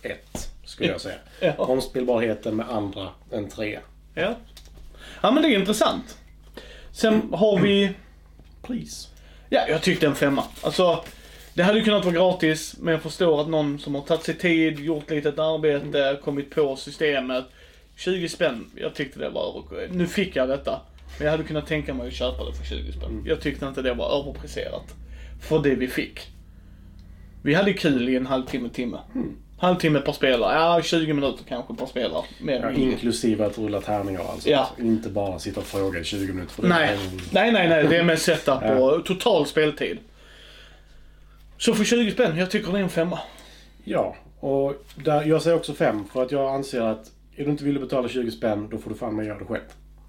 ett, 0.06 0.50
skulle 0.64 0.90
jag 0.90 1.02
säga. 1.02 1.16
Ja. 1.40 1.54
Omspelbarheten 1.58 2.56
med 2.56 2.70
andra, 2.70 3.10
en 3.32 3.50
trea. 3.50 3.80
Ja. 4.14 4.36
Ja 5.22 5.32
men 5.32 5.44
det 5.44 5.50
är 5.50 5.60
intressant. 5.60 6.18
Sen 6.92 7.34
har 7.34 7.60
vi, 7.60 7.92
Pris. 8.62 9.10
ja 9.50 9.66
jag 9.68 9.82
tyckte 9.82 10.08
en 10.08 10.16
femma. 10.16 10.44
Alltså, 10.62 11.04
det 11.54 11.64
hade 11.64 11.80
ju 11.80 11.86
kunnat 11.86 12.06
vara 12.06 12.16
gratis, 12.16 12.76
men 12.80 12.92
jag 12.92 13.02
förstår 13.02 13.42
att 13.42 13.50
någon 13.50 13.80
som 13.80 13.96
har 13.96 14.02
tagit 14.02 14.24
sig 14.24 14.38
tid, 14.38 14.80
gjort 14.80 15.10
lite 15.10 15.30
arbete, 15.30 16.20
kommit 16.24 16.50
på 16.56 16.76
systemet. 16.76 17.46
20 17.96 18.30
spänn, 18.30 18.72
jag 18.76 18.94
tyckte 18.96 19.20
det 19.20 19.30
var 19.30 19.64
över... 19.72 19.88
Nu 19.92 20.08
fick 20.08 20.36
jag 20.36 20.50
detta. 20.50 20.82
Men 21.18 21.26
jag 21.26 21.32
hade 21.32 21.44
kunnat 21.44 21.68
tänka 21.68 21.94
mig 21.94 22.08
att 22.08 22.14
köpa 22.14 22.44
det 22.46 22.54
för 22.54 22.66
20 22.66 22.92
spänn. 22.92 23.24
Jag 23.26 23.42
tyckte 23.42 23.66
inte 23.66 23.82
det 23.82 23.94
var 23.94 24.20
överpriserat. 24.20 24.96
För 25.42 25.60
det 25.64 25.76
vi 25.76 25.88
fick. 25.88 26.20
Vi 27.44 27.54
hade 27.54 27.74
kul 27.74 28.10
i 28.10 28.16
en 28.16 28.26
halvtimme, 28.26 28.70
timme. 28.70 28.98
Halvtimme 29.58 30.00
per 30.00 30.12
spelare, 30.12 30.56
ja 30.56 30.82
20 30.84 31.14
minuter 31.14 31.44
kanske 31.48 31.74
per 31.76 31.86
spelare. 31.86 32.24
Mer 32.42 32.60
Ja, 32.62 32.72
inklusive 32.72 33.46
att 33.46 33.58
rulla 33.58 33.82
tärningar 33.82 34.22
alltså. 34.32 34.50
Ja. 34.50 34.70
Inte 34.80 35.10
bara 35.10 35.40
sitta 35.40 35.60
och 35.60 35.66
fråga 35.66 36.00
i 36.00 36.04
20 36.04 36.34
minuter. 36.34 36.54
För 36.54 36.62
det 36.62 36.70
Nej. 36.70 36.90
är- 36.94 37.34
nej, 37.34 37.52
nej, 37.52 37.70
nej. 37.70 37.88
Det 37.88 37.98
är 37.98 38.04
med 38.04 38.20
setup 38.20 38.64
och 38.80 39.06
total 39.06 39.46
speltid. 39.46 39.98
Så 41.58 41.74
för 41.74 41.84
20 41.84 42.12
spänn, 42.12 42.38
jag 42.38 42.52
tycker 42.52 42.72
det 42.72 42.80
är 42.80 42.84
en 42.84 42.90
femma. 42.90 43.20
Ja, 43.84 44.16
och 44.40 44.86
där, 44.96 45.24
jag 45.26 45.42
säger 45.42 45.58
också 45.58 45.74
fem 45.74 46.06
för 46.14 46.24
att 46.24 46.32
jag 46.32 46.56
anser 46.56 46.82
att 46.82 47.12
är 47.36 47.44
du 47.46 47.52
inte 47.52 47.64
villig 47.64 47.82
betala 47.82 48.08
20 48.10 48.32
spänn, 48.32 48.68
då 48.72 48.78
får 48.78 48.90
du 48.90 48.96
fan 48.96 49.16
med 49.16 49.26
göra 49.26 49.40
det 49.40 49.46
själv. 49.46 49.62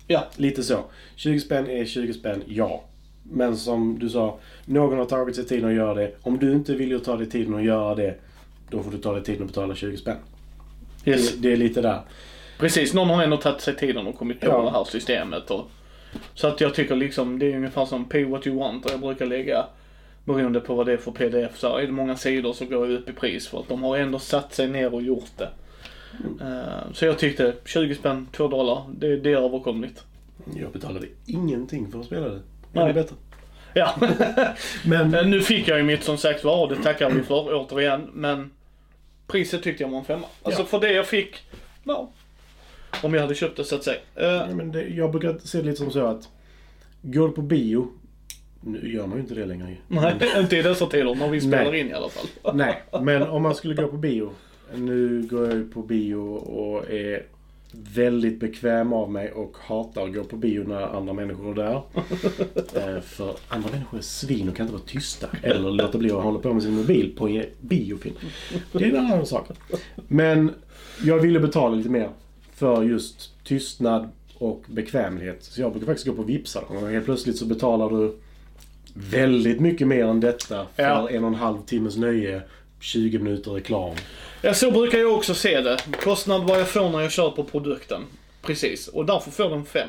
Ja, 0.07 0.25
Lite 0.37 0.63
så. 0.63 0.85
20 1.17 1.41
spänn 1.41 1.71
är 1.71 1.85
20 1.85 2.13
spänn, 2.13 2.43
ja. 2.47 2.85
Men 3.23 3.57
som 3.57 3.99
du 3.99 4.09
sa, 4.09 4.39
någon 4.65 4.99
har 4.99 5.05
tagit 5.05 5.37
sig 5.37 5.45
tiden 5.47 5.69
att 5.69 5.75
göra 5.77 5.95
det. 5.95 6.13
Om 6.23 6.39
du 6.39 6.53
inte 6.53 6.75
vill 6.75 7.01
ta 7.01 7.17
dig 7.17 7.31
tiden 7.31 7.55
att 7.55 7.65
göra 7.65 7.95
det, 7.95 8.15
då 8.71 8.83
får 8.83 8.91
du 8.91 8.99
ta 8.99 9.13
dig 9.15 9.23
tiden 9.25 9.43
att 9.43 9.49
betala 9.49 9.75
20 9.75 9.97
spänn. 9.97 10.17
yes. 11.05 11.33
Det, 11.35 11.39
det 11.49 11.53
är 11.53 11.57
lite 11.57 11.81
där. 11.81 12.01
precis. 12.59 12.95
Någon 12.95 13.09
har 13.09 13.23
ändå 13.23 13.37
tagit 13.37 13.61
sig 13.61 13.77
tiden 13.77 14.07
och 14.07 14.19
kommit 14.19 14.41
på 14.41 14.47
Ja. 14.47 14.63
det 14.63 14.71
här 14.71 14.85
systemet. 14.85 15.51
Och, 15.51 15.71
så 16.35 16.47
att 16.47 16.61
jag 16.61 16.75
tycker 16.75 16.97
liksom, 16.97 17.39
det 17.39 17.53
är 17.53 17.57
ungefär 17.57 17.85
som 17.85 18.05
pay 18.09 18.25
what 18.25 18.47
you 18.47 18.59
want 18.59 18.85
och 18.85 18.91
jag 18.93 19.01
brukar 19.01 19.27
lägga 19.27 19.67
beroende 20.25 20.61
på 20.61 20.75
vad 20.75 20.87
det 20.87 20.93
är 20.93 20.97
för 20.97 21.11
pdf. 21.13 21.59
Så 21.59 21.77
är 21.77 21.87
det 21.87 21.93
många 21.93 22.17
sidor 22.17 22.53
så 22.53 22.65
går 22.65 22.87
jag 22.91 22.99
upp 22.99 23.09
i 23.09 23.13
pris 23.13 23.49
för 23.49 23.59
att 23.61 23.69
de 23.69 23.83
har 23.83 23.97
ändå 23.97 24.19
satt 24.19 24.55
sig 24.55 24.69
ner 24.69 24.95
och 24.95 25.03
gjort 25.03 25.31
det. 25.37 25.49
Eh, 26.41 26.93
så 26.93 27.05
jag 27.05 27.19
tyckte 27.19 27.55
20 27.65 27.95
spänn, 27.95 28.29
2 28.33 28.49
dollar, 28.49 28.83
det, 28.99 29.17
det 29.17 29.33
är 29.33 29.37
överkomligt. 29.37 30.05
Jag 30.55 30.73
betalade 30.73 31.07
ingenting 31.27 31.91
för 31.93 32.01
att 32.01 32.07
spela 32.07 32.29
det. 32.29 32.41
Nej. 32.73 32.85
Det 32.85 32.91
är 32.91 32.95
bättre. 32.95 33.17
Ja. 33.77 33.95
Men 34.85 35.15
Eh, 35.15 35.27
Nu 35.27 35.41
fick 35.41 35.69
jag 35.69 35.79
ju 35.79 35.85
mitt 35.85 36.03
som 36.03 36.19
sagt 36.19 36.45
var 36.45 36.63
och 36.63 36.69
det 36.69 36.83
tackar 36.83 37.11
vi 37.11 37.23
för 37.23 37.55
återigen. 37.55 38.11
Men 38.13 38.51
priset 39.27 39.63
tyckte 39.63 39.83
jag 39.83 39.91
var 39.91 39.99
en 39.99 40.05
femma. 40.05 40.27
Alltså 40.43 40.63
Ja. 40.63 40.67
för 40.67 40.81
det 40.81 40.93
jag 40.93 41.07
fick, 41.07 41.37
ja. 41.85 42.11
Om 43.03 43.15
jag 43.15 43.21
hade 43.21 43.35
köpt 43.35 43.57
det 43.57 43.65
så 43.65 43.75
att 43.75 43.85
säga. 43.85 43.99
Eh, 44.15 44.27
Ja, 44.27 44.47
men 44.55 44.73
det, 44.73 44.83
jag 44.83 45.11
brukar 45.11 45.39
se 45.39 45.59
det 45.59 45.65
lite 45.65 45.77
som 45.77 45.91
så 45.91 46.07
att 46.07 46.29
går 47.03 47.29
du 47.29 47.35
på 47.35 47.43
bio, 47.43 47.89
nu 48.61 48.93
gör 48.95 49.07
man 49.07 49.17
ju 49.17 49.23
inte 49.23 49.35
det 49.35 49.47
längre 49.47 49.69
ju. 49.71 49.77
nej, 49.89 50.15
inte 50.37 50.57
i 50.57 50.63
dessa 50.63 50.87
tider 50.87 51.15
när 51.15 51.29
vi 51.29 51.41
spelar 51.41 51.71
Nej. 51.71 51.81
in 51.81 51.91
i 51.91 51.93
alla 51.93 52.09
fall. 52.09 52.55
Nej, 52.55 52.83
men 53.03 53.23
om 53.23 53.43
man 53.43 53.55
skulle 53.55 53.75
gå 53.75 53.89
på 53.89 53.97
bio. 53.97 54.33
Nu 54.75 55.23
går 55.31 55.45
jag 55.47 55.55
ju 55.55 55.69
på 55.71 55.83
bio 55.83 56.17
och 56.37 56.91
är 56.91 57.23
väldigt 57.95 58.41
bekväm 58.41 58.93
av 58.93 59.11
mig 59.11 59.33
och 59.33 59.57
hatar 59.61 60.05
att 60.07 60.15
gå 60.15 60.25
på 60.25 60.37
bio 60.37 60.65
när 60.69 60.97
andra 60.97 61.13
människor 61.13 61.51
är 61.51 61.55
där. 61.65 61.83
Eh, 62.97 63.01
För 63.01 63.37
andra 63.49 63.71
människor 63.71 63.99
är 63.99 64.03
svin 64.03 64.49
och 64.49 64.57
kan 64.57 64.67
inte 64.67 64.73
vara 64.77 64.87
tysta. 64.87 65.27
Eller 65.43 65.71
låta 65.71 65.99
bli 65.99 66.11
att 66.11 66.23
hålla 66.23 66.39
på 66.39 66.53
med 66.55 66.63
sin 66.63 66.75
mobil 66.75 67.15
på 67.17 67.29
en 67.29 67.45
biofilm. 67.61 68.15
Det 68.73 68.85
är 68.85 68.89
en 68.95 69.07
annan 69.07 69.27
sak. 69.27 69.49
Men 70.09 70.51
jag 71.05 71.19
ville 71.19 71.41
betala 71.41 71.75
lite 71.77 71.89
mer 71.91 72.09
för 72.55 72.83
just 72.83 73.33
tystnad 73.45 74.09
och 74.39 74.65
bekvämlighet. 74.69 75.45
Så 75.45 75.61
jag 75.61 75.71
brukar 75.73 75.87
faktiskt 75.87 76.07
gå 76.09 76.15
på 76.15 76.23
Vipsa. 76.23 76.61
Och 76.61 76.89
helt 76.89 77.05
plötsligt 77.05 77.37
så 77.39 77.47
betalar 77.47 77.91
du 77.91 78.17
väldigt 78.95 79.61
mycket 79.61 79.87
mer 79.89 80.05
än 80.05 80.21
detta 80.21 80.67
för 80.77 80.83
Ja. 80.83 81.09
en 81.11 81.25
och 81.25 81.29
en 81.29 81.35
halv 81.35 81.59
timmes 81.63 81.97
nöje, 81.97 82.43
20 82.87 83.19
minuter 83.19 83.51
reklam. 83.51 83.95
Ja, 84.43 84.55
så 84.55 84.71
brukar 84.71 84.99
jag 84.99 85.15
också 85.15 85.35
se 85.35 85.61
det. 85.61 85.79
Kostnad 86.03 86.43
vad 86.45 86.61
jag 86.61 86.69
får 86.69 86.89
när 86.89 87.01
jag 87.01 87.13
köper 87.13 87.43
produkten. 87.43 88.03
Precis, 88.43 88.89
och 88.89 89.07
därför 89.07 89.31
får 89.31 89.51
den 89.51 89.65
5. 89.65 89.89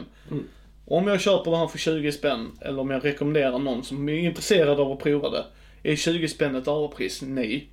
Om 0.85 1.07
jag 1.07 1.21
köper 1.21 1.51
det 1.51 1.57
här 1.57 1.67
för 1.67 1.77
20 1.77 2.11
spänn, 2.11 2.51
eller 2.61 2.79
om 2.79 2.89
jag 2.89 3.05
rekommenderar 3.05 3.59
någon 3.59 3.83
som 3.83 4.09
är 4.09 4.13
intresserad 4.13 4.79
av 4.79 4.91
att 4.91 4.99
prova 4.99 5.29
det. 5.29 5.45
Är 5.83 5.95
20 5.95 6.27
spänn 6.27 6.55
ett 6.55 6.67
överpris? 6.67 7.21
Nej. 7.21 7.69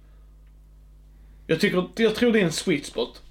Jag, 1.47 1.61
tycker, 1.61 1.85
jag 1.97 2.15
tror 2.15 2.33
det 2.33 2.41
är 2.41 2.45
en 2.45 2.53
sweet 2.53 2.87
spot. 2.87 3.23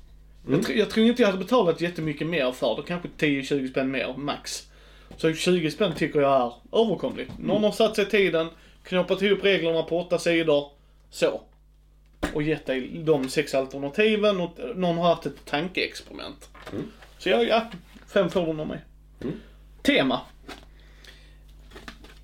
Jag, 0.49 0.59
tr- 0.59 0.73
jag 0.73 0.89
tror 0.89 1.05
inte 1.05 1.21
jag 1.21 1.29
hade 1.29 1.43
betalat 1.43 1.81
jättemycket 1.81 2.27
mer 2.27 2.51
för 2.51 2.75
det. 2.75 2.81
Kanske 2.87 3.07
10-20 3.17 3.71
spänn 3.71 3.91
mer, 3.91 4.13
max. 4.17 4.67
Så 5.17 5.33
20 5.33 5.71
spänn 5.71 5.93
tycker 5.97 6.21
jag 6.21 6.41
är 6.41 6.79
överkomligt. 6.81 7.31
Någon 7.39 7.63
har 7.63 7.71
satt 7.71 7.95
sig 7.95 8.09
tiden, 8.09 8.47
knoppat 8.83 9.21
ihop 9.21 9.43
reglerna 9.43 9.83
på 9.83 9.99
åtta 9.99 10.19
sidor. 10.19 10.71
Så. 11.09 11.41
Och 12.33 12.43
gett 12.43 12.65
dig 12.65 13.01
de 13.03 13.29
sex 13.29 13.53
alternativen 13.53 14.41
och 14.41 14.59
någon 14.75 14.97
har 14.97 15.09
haft 15.09 15.25
ett 15.25 15.45
tankeexperiment. 15.45 16.49
Så 17.17 17.29
jag, 17.29 17.47
ja, 17.47 17.71
fem 18.13 18.29
får 18.29 18.53
du 18.53 18.61
av 18.61 18.67
mig. 18.67 18.81
Tema. 19.81 20.21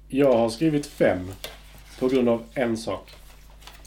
Jag 0.07 0.33
har 0.33 0.49
skrivit 0.49 0.85
fem 0.85 1.31
på 1.99 2.07
grund 2.07 2.29
av 2.29 2.43
en 2.53 2.77
sak. 2.77 3.11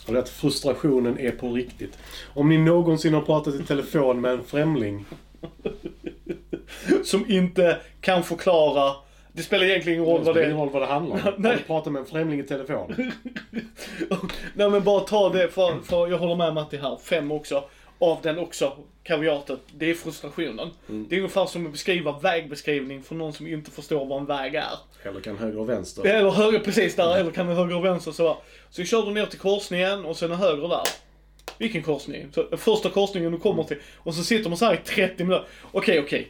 Och 0.06 0.12
det 0.12 0.18
är 0.18 0.22
att 0.22 0.28
frustrationen 0.28 1.18
är 1.18 1.30
på 1.30 1.52
riktigt. 1.52 1.98
Om 2.34 2.48
ni 2.48 2.58
någonsin 2.58 3.14
har 3.14 3.20
pratat 3.20 3.54
i 3.54 3.62
telefon 3.64 4.20
med 4.20 4.32
en 4.32 4.44
främling. 4.44 5.04
Som 7.04 7.30
inte 7.30 7.80
kan 8.00 8.22
förklara. 8.22 8.94
Det 9.32 9.42
spelar 9.42 9.64
egentligen 9.64 9.98
ingen 9.98 10.12
roll 10.12 10.20
Det 10.20 10.26
vad 10.26 10.36
det 10.36 10.44
ingen 10.44 10.56
roll 10.56 10.70
vad 10.70 10.82
det 10.82 10.86
handlar 10.86 11.16
om. 11.16 11.34
Nej. 11.36 11.56
Du 11.56 11.62
pratat 11.62 11.92
med 11.92 12.00
en 12.00 12.06
främling 12.06 12.40
i 12.40 12.42
telefon? 12.42 12.94
Nej 14.54 14.70
men 14.70 14.82
bara 14.82 15.00
ta 15.00 15.28
det, 15.28 15.48
för, 15.48 15.80
för 15.84 16.08
jag 16.08 16.18
håller 16.18 16.36
med 16.36 16.54
Matti 16.54 16.76
här. 16.76 16.98
Fem 17.02 17.32
också. 17.32 17.64
Av 17.98 18.18
den 18.22 18.38
också, 18.38 18.76
kaviatet. 19.02 19.60
Det 19.74 19.90
är 19.90 19.94
frustrationen. 19.94 20.70
Det 20.86 21.14
är 21.14 21.18
ungefär 21.18 21.46
som 21.46 21.66
att 21.66 21.72
beskriva 21.72 22.18
vägbeskrivning 22.18 23.02
för 23.02 23.14
någon 23.14 23.32
som 23.32 23.46
inte 23.46 23.70
förstår 23.70 24.06
vad 24.06 24.18
en 24.18 24.26
väg 24.26 24.54
är. 24.54 24.78
Eller 25.02 25.20
kan 25.20 25.36
höger 25.36 25.58
och 25.58 25.68
vänster? 25.68 26.06
Eller 26.06 26.30
höger 26.30 26.58
precis 26.58 26.96
där, 26.96 27.16
eller 27.16 27.30
kan 27.30 27.46
höger 27.46 27.76
och 27.76 27.84
vänster 27.84 28.12
så. 28.12 28.36
Så 28.70 28.84
kör 28.84 29.02
du 29.02 29.12
ner 29.12 29.26
till 29.26 29.38
korsningen 29.38 30.04
och 30.04 30.16
sen 30.16 30.32
är 30.32 30.36
höger 30.36 30.68
där. 30.68 30.82
Vilken 31.58 31.82
korsning? 31.82 32.26
Så, 32.34 32.56
första 32.56 32.90
korsningen 32.90 33.32
du 33.32 33.38
kommer 33.38 33.62
till. 33.64 33.76
Och 33.96 34.14
så 34.14 34.24
sitter 34.24 34.48
man 34.50 34.58
så 34.58 34.64
här 34.64 34.74
i 34.74 34.76
30 34.76 35.24
minuter. 35.24 35.46
Okej, 35.72 36.00
okej. 36.00 36.28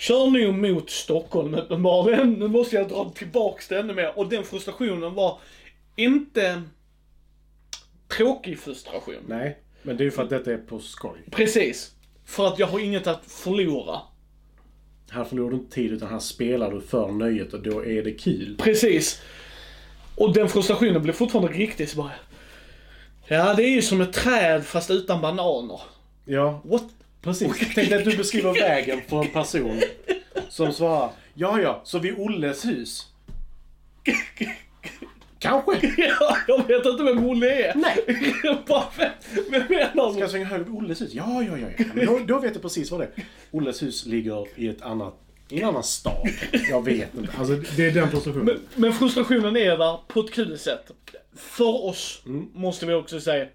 Kör 0.00 0.30
nu 0.30 0.52
mot 0.52 0.90
Stockholm 0.90 1.54
uppenbarligen. 1.54 2.32
Nu 2.32 2.48
måste 2.48 2.76
jag 2.76 2.88
dra 2.88 3.10
tillbaks 3.10 3.68
det 3.68 3.78
ännu 3.78 3.94
mer. 3.94 4.18
Och 4.18 4.28
den 4.28 4.44
frustrationen 4.44 5.14
var 5.14 5.38
inte 5.96 6.62
tråkig 8.16 8.58
frustration. 8.58 9.24
Nej, 9.26 9.58
men 9.82 9.96
det 9.96 10.02
är 10.02 10.04
ju 10.04 10.10
för 10.10 10.22
att 10.22 10.30
detta 10.30 10.52
är 10.52 10.58
på 10.58 10.78
skoj. 10.78 11.18
Precis. 11.30 11.94
För 12.24 12.46
att 12.46 12.58
jag 12.58 12.66
har 12.66 12.80
inget 12.80 13.06
att 13.06 13.24
förlora. 13.26 14.00
Här 15.10 15.24
förlorar 15.24 15.50
du 15.50 15.56
inte 15.56 15.74
tid 15.74 15.92
utan 15.92 16.08
här 16.08 16.18
spelar 16.18 16.70
du 16.70 16.80
för 16.80 17.08
nöjet 17.08 17.52
och 17.52 17.62
då 17.62 17.84
är 17.84 18.02
det 18.02 18.12
kul. 18.12 18.56
Precis. 18.58 19.22
Och 20.16 20.34
den 20.34 20.48
frustrationen 20.48 21.02
blev 21.02 21.12
fortfarande 21.12 21.52
riktig 21.52 21.88
så 21.88 21.96
bara. 21.96 22.12
Ja, 23.26 23.54
det 23.54 23.62
är 23.62 23.70
ju 23.70 23.82
som 23.82 24.00
ett 24.00 24.12
träd 24.12 24.64
fast 24.64 24.90
utan 24.90 25.20
bananer. 25.20 25.80
Ja, 26.24 26.62
What? 26.64 26.84
Precis. 27.22 27.52
Tänk 27.74 27.88
dig 27.90 27.98
att 27.98 28.04
du 28.04 28.16
beskriver 28.16 28.52
vägen 28.52 29.00
för 29.08 29.24
en 29.24 29.30
person 29.30 29.80
som 30.48 30.72
svarar 30.72 31.10
Ja, 31.34 31.60
ja, 31.60 31.80
så 31.84 31.98
vid 31.98 32.18
Olles 32.18 32.64
hus. 32.64 33.06
Kanske. 35.38 35.92
Ja, 35.96 36.36
jag 36.48 36.66
vet 36.68 36.86
inte 36.86 37.02
vem 37.02 37.24
Olle 37.24 37.70
är. 37.70 37.74
Nej. 37.74 38.34
Bara, 38.66 38.84
vem, 39.50 39.62
menar 39.68 40.10
Ska 40.10 40.12
du? 40.12 40.20
jag 40.20 40.30
svänga 40.30 40.44
höger 40.44 40.64
vid 40.64 40.74
Olles 40.74 41.00
hus? 41.00 41.14
Ja, 41.14 41.42
ja, 41.42 41.58
ja. 41.58 41.68
ja. 41.78 41.84
Men 41.94 42.06
då, 42.06 42.18
då 42.18 42.38
vet 42.38 42.52
jag 42.52 42.62
precis 42.62 42.90
vad 42.90 43.00
det 43.00 43.04
är. 43.04 43.24
Olles 43.50 43.82
hus 43.82 44.06
ligger 44.06 44.46
i 44.56 44.68
ett 44.68 44.82
annat, 44.82 45.14
i 45.48 45.60
en 45.60 45.68
annan 45.68 45.82
stad. 45.82 46.28
Jag 46.70 46.84
vet 46.84 47.14
inte. 47.14 47.32
Alltså, 47.38 47.54
det 47.76 47.86
är 47.86 47.92
den 47.92 48.10
frustrationen. 48.10 48.44
Men, 48.44 48.60
men 48.74 48.92
frustrationen 48.92 49.56
är 49.56 49.78
där 49.78 49.98
på 50.08 50.20
ett 50.20 50.32
kul 50.32 50.58
sätt. 50.58 50.90
För 51.36 51.84
oss, 51.84 52.22
måste 52.54 52.86
vi 52.86 52.94
också 52.94 53.20
säga. 53.20 53.46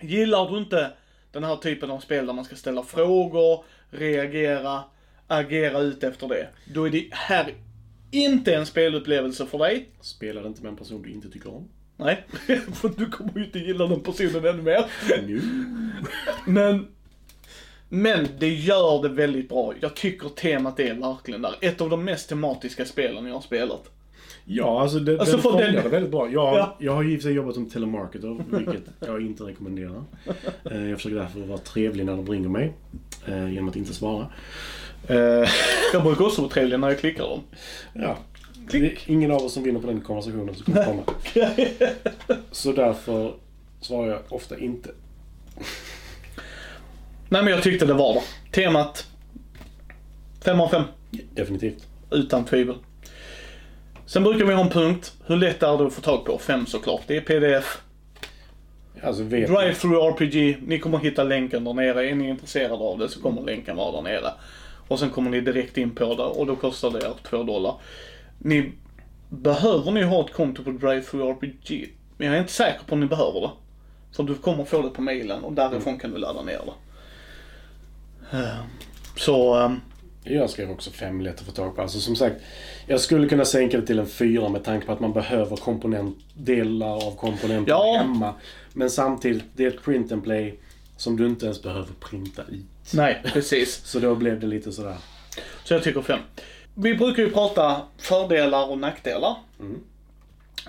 Gillar 0.00 0.50
du 0.50 0.58
inte 0.58 0.90
den 1.32 1.44
här 1.44 1.56
typen 1.56 1.90
av 1.90 2.00
spel 2.00 2.26
där 2.26 2.32
man 2.32 2.44
ska 2.44 2.56
ställa 2.56 2.82
frågor, 2.82 3.64
reagera, 3.90 4.84
agera 5.26 5.78
ut 5.78 6.04
efter 6.04 6.28
det. 6.28 6.48
Då 6.74 6.86
är 6.86 6.90
det 6.90 7.08
här 7.10 7.54
inte 8.10 8.54
en 8.54 8.66
spelupplevelse 8.66 9.46
för 9.46 9.58
dig. 9.58 9.88
Spela 10.00 10.40
det 10.40 10.48
inte 10.48 10.62
med 10.62 10.70
en 10.70 10.76
person 10.76 11.02
du 11.02 11.10
inte 11.10 11.30
tycker 11.30 11.54
om. 11.54 11.68
Nej, 11.96 12.24
för 12.74 12.88
du 12.88 13.06
kommer 13.06 13.32
ju 13.38 13.44
inte 13.44 13.58
gilla 13.58 13.86
den 13.86 14.00
personen 14.00 14.44
ännu 14.44 14.62
mer. 14.62 14.84
Nu. 15.26 15.42
Men, 16.46 16.88
men 17.88 18.28
det 18.38 18.48
gör 18.48 19.02
det 19.02 19.08
väldigt 19.08 19.48
bra. 19.48 19.74
Jag 19.80 19.96
tycker 19.96 20.28
temat 20.28 20.80
är 20.80 20.94
verkligen 20.94 21.42
där. 21.42 21.54
Ett 21.60 21.80
av 21.80 21.90
de 21.90 22.04
mest 22.04 22.28
tematiska 22.28 22.84
spelen 22.84 23.26
jag 23.26 23.34
har 23.34 23.40
spelat. 23.40 23.90
Ja, 24.44 24.80
alltså, 24.82 24.98
det, 24.98 25.20
Alltså, 25.20 25.36
den 25.36 25.42
fångar 25.42 25.72
den- 25.72 25.90
väldigt 25.90 26.10
bra. 26.10 26.30
Jag, 26.30 26.56
Ja. 26.58 26.76
jag 26.80 26.92
har 26.94 27.02
ju 27.02 27.12
i 27.12 27.16
och 27.16 27.20
för 27.20 27.28
sig 27.28 27.32
jobbat 27.36 27.54
som 27.54 27.70
telemarketer, 27.70 28.44
vilket 28.56 28.82
jag 29.00 29.22
inte 29.22 29.44
rekommenderar. 29.44 30.04
Eh, 30.70 30.84
Jag 30.88 30.96
försöker 30.98 31.16
därför 31.16 31.40
vara 31.40 31.58
trevlig 31.58 32.06
när 32.06 32.16
de 32.16 32.26
ringer 32.26 32.48
mig, 32.48 32.72
eh, 33.28 33.52
genom 33.52 33.68
att 33.68 33.76
inte 33.76 33.94
svara. 33.94 34.26
Eh, 35.06 35.16
Jag 35.92 36.02
brukar 36.02 36.24
också 36.26 36.42
vara 36.42 36.52
trevlig 36.52 36.80
när 36.80 36.88
jag 36.88 36.98
klickar 36.98 37.22
dem. 37.22 37.40
Ja. 37.92 38.16
Är 38.72 38.98
ingen 39.06 39.30
av 39.30 39.36
oss 39.42 39.52
som 39.52 39.62
vinner 39.62 39.80
på 39.80 39.86
den 39.86 40.00
konversationen 40.00 40.54
som 40.54 40.64
kommer 40.64 40.84
komma. 40.84 41.02
Så 42.52 42.72
därför 42.72 43.34
svarar 43.80 44.08
jag 44.10 44.18
ofta 44.28 44.58
inte. 44.58 44.90
Nej 47.28 47.42
men 47.42 47.52
jag 47.52 47.62
tyckte 47.62 47.86
det 47.86 47.94
var 47.94 48.14
det. 48.14 48.22
Temat, 48.52 49.06
5 50.44 50.60
av 50.60 50.68
5. 50.68 50.82
Definitivt. 51.34 51.86
Utan 52.10 52.44
tvivel. 52.44 52.76
Sen 54.10 54.22
brukar 54.22 54.44
vi 54.44 54.54
ha 54.54 54.62
en 54.62 54.70
punkt. 54.70 55.12
Hur 55.26 55.36
lätt 55.36 55.62
är 55.62 55.78
det 55.78 55.86
att 55.86 55.92
få 55.92 56.00
tag 56.00 56.24
på? 56.24 56.38
Fem 56.38 56.66
såklart. 56.66 57.00
Det 57.06 57.16
är 57.16 57.20
pdf. 57.20 57.80
Alltså 59.02 59.22
vet 59.22 59.50
Drive-through 59.50 60.22
RPG. 60.22 60.58
Ni 60.66 60.78
kommer 60.78 60.98
hitta 60.98 61.24
länken 61.24 61.64
där 61.64 61.72
nere. 61.72 62.10
Är 62.10 62.14
ni 62.14 62.28
intresserade 62.28 62.84
av 62.84 62.98
det 62.98 63.08
så 63.08 63.22
kommer 63.22 63.42
länken 63.42 63.76
vara 63.76 63.92
där 63.92 64.02
nere. 64.02 64.32
Och 64.88 64.98
sen 64.98 65.10
kommer 65.10 65.30
ni 65.30 65.40
direkt 65.40 65.76
in 65.78 65.94
på 65.94 66.14
det 66.14 66.22
och 66.22 66.46
då 66.46 66.56
kostar 66.56 66.90
det 66.90 66.98
er 66.98 67.12
2 67.22 67.42
dollar. 67.42 67.74
Ni 68.38 68.72
behöver 69.28 69.90
ni 69.90 70.02
ha 70.02 70.24
ett 70.24 70.32
konto 70.32 70.64
på 70.64 70.70
Drive-through 70.70 71.30
RPG. 71.30 71.88
Men 72.16 72.26
jag 72.26 72.36
är 72.36 72.40
inte 72.40 72.52
säker 72.52 72.80
på 72.86 72.92
om 72.94 73.00
ni 73.00 73.06
behöver 73.06 73.40
det. 73.40 73.50
För 74.16 74.22
du 74.22 74.34
kommer 74.34 74.64
få 74.64 74.82
det 74.82 74.90
på 74.90 75.02
mailen 75.02 75.44
och 75.44 75.52
därifrån 75.52 75.98
kan 75.98 76.10
du 76.10 76.18
ladda 76.18 76.42
ner 76.42 76.60
det. 76.66 76.72
Eh, 78.38 78.64
Så, 79.16 79.54
ehm, 79.54 79.80
Jag 80.24 80.50
skrev 80.50 80.70
också 80.70 80.90
fem 80.90 81.20
lätt 81.20 81.40
att 81.40 81.46
få 81.46 81.52
tag 81.52 81.76
på. 81.76 81.82
Alltså 81.82 82.00
som 82.00 82.16
sagt, 82.16 82.36
jag 82.86 83.00
skulle 83.00 83.28
kunna 83.28 83.44
sänka 83.44 83.80
det 83.80 83.86
till 83.86 83.98
en 83.98 84.06
fyra 84.06 84.48
med 84.48 84.64
tanke 84.64 84.86
på 84.86 84.92
att 84.92 85.00
man 85.00 85.12
behöver 85.12 85.56
komponent, 85.56 86.16
delar 86.34 87.06
av 87.06 87.16
komponenter 87.16 87.70
Ja. 87.72 87.96
hemma. 87.98 88.34
Men 88.72 88.90
samtidigt, 88.90 89.44
det 89.54 89.64
är 89.64 89.68
ett 89.68 89.82
print 89.82 90.12
and 90.12 90.24
play 90.24 90.58
som 90.96 91.16
du 91.16 91.26
inte 91.26 91.44
ens 91.46 91.62
behöver 91.62 91.88
printa 92.00 92.42
ut. 92.42 92.92
nej 92.92 93.20
precis. 93.24 93.80
Så 93.84 93.98
då 93.98 94.14
blev 94.14 94.40
det 94.40 94.46
lite 94.46 94.72
sådär. 94.72 94.96
Så 95.64 95.74
jag 95.74 95.82
tycker 95.82 96.02
fem. 96.02 96.20
Vi 96.74 96.94
brukar 96.94 97.22
ju 97.22 97.30
prata 97.30 97.82
fördelar 97.98 98.70
och 98.70 98.78
nackdelar. 98.78 99.36
Mm. 99.60 99.80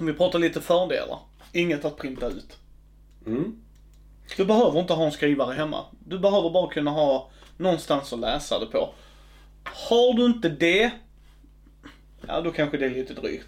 Vi 0.01 0.13
pratar 0.13 0.39
lite 0.39 0.61
fördelar. 0.61 1.19
Inget 1.53 1.85
att 1.85 1.97
printa 1.97 2.27
ut. 2.27 2.57
Mm. 3.25 3.55
Du 4.37 4.45
behöver 4.45 4.79
inte 4.79 4.93
ha 4.93 5.05
en 5.05 5.11
skrivare 5.11 5.53
hemma. 5.53 5.85
Du 6.05 6.19
behöver 6.19 6.49
bara 6.49 6.67
kunna 6.73 6.91
ha 6.91 7.29
någonstans 7.57 8.13
att 8.13 8.19
läsa 8.19 8.59
det 8.59 8.65
på. 8.65 8.89
Har 9.63 10.13
du 10.13 10.26
inte 10.26 10.50
det, 10.50 10.91
ja 12.28 12.41
då 12.41 12.52
kanske 12.52 12.78
det 12.78 12.86
är 12.86 12.89
lite 12.89 13.13
drygt. 13.13 13.45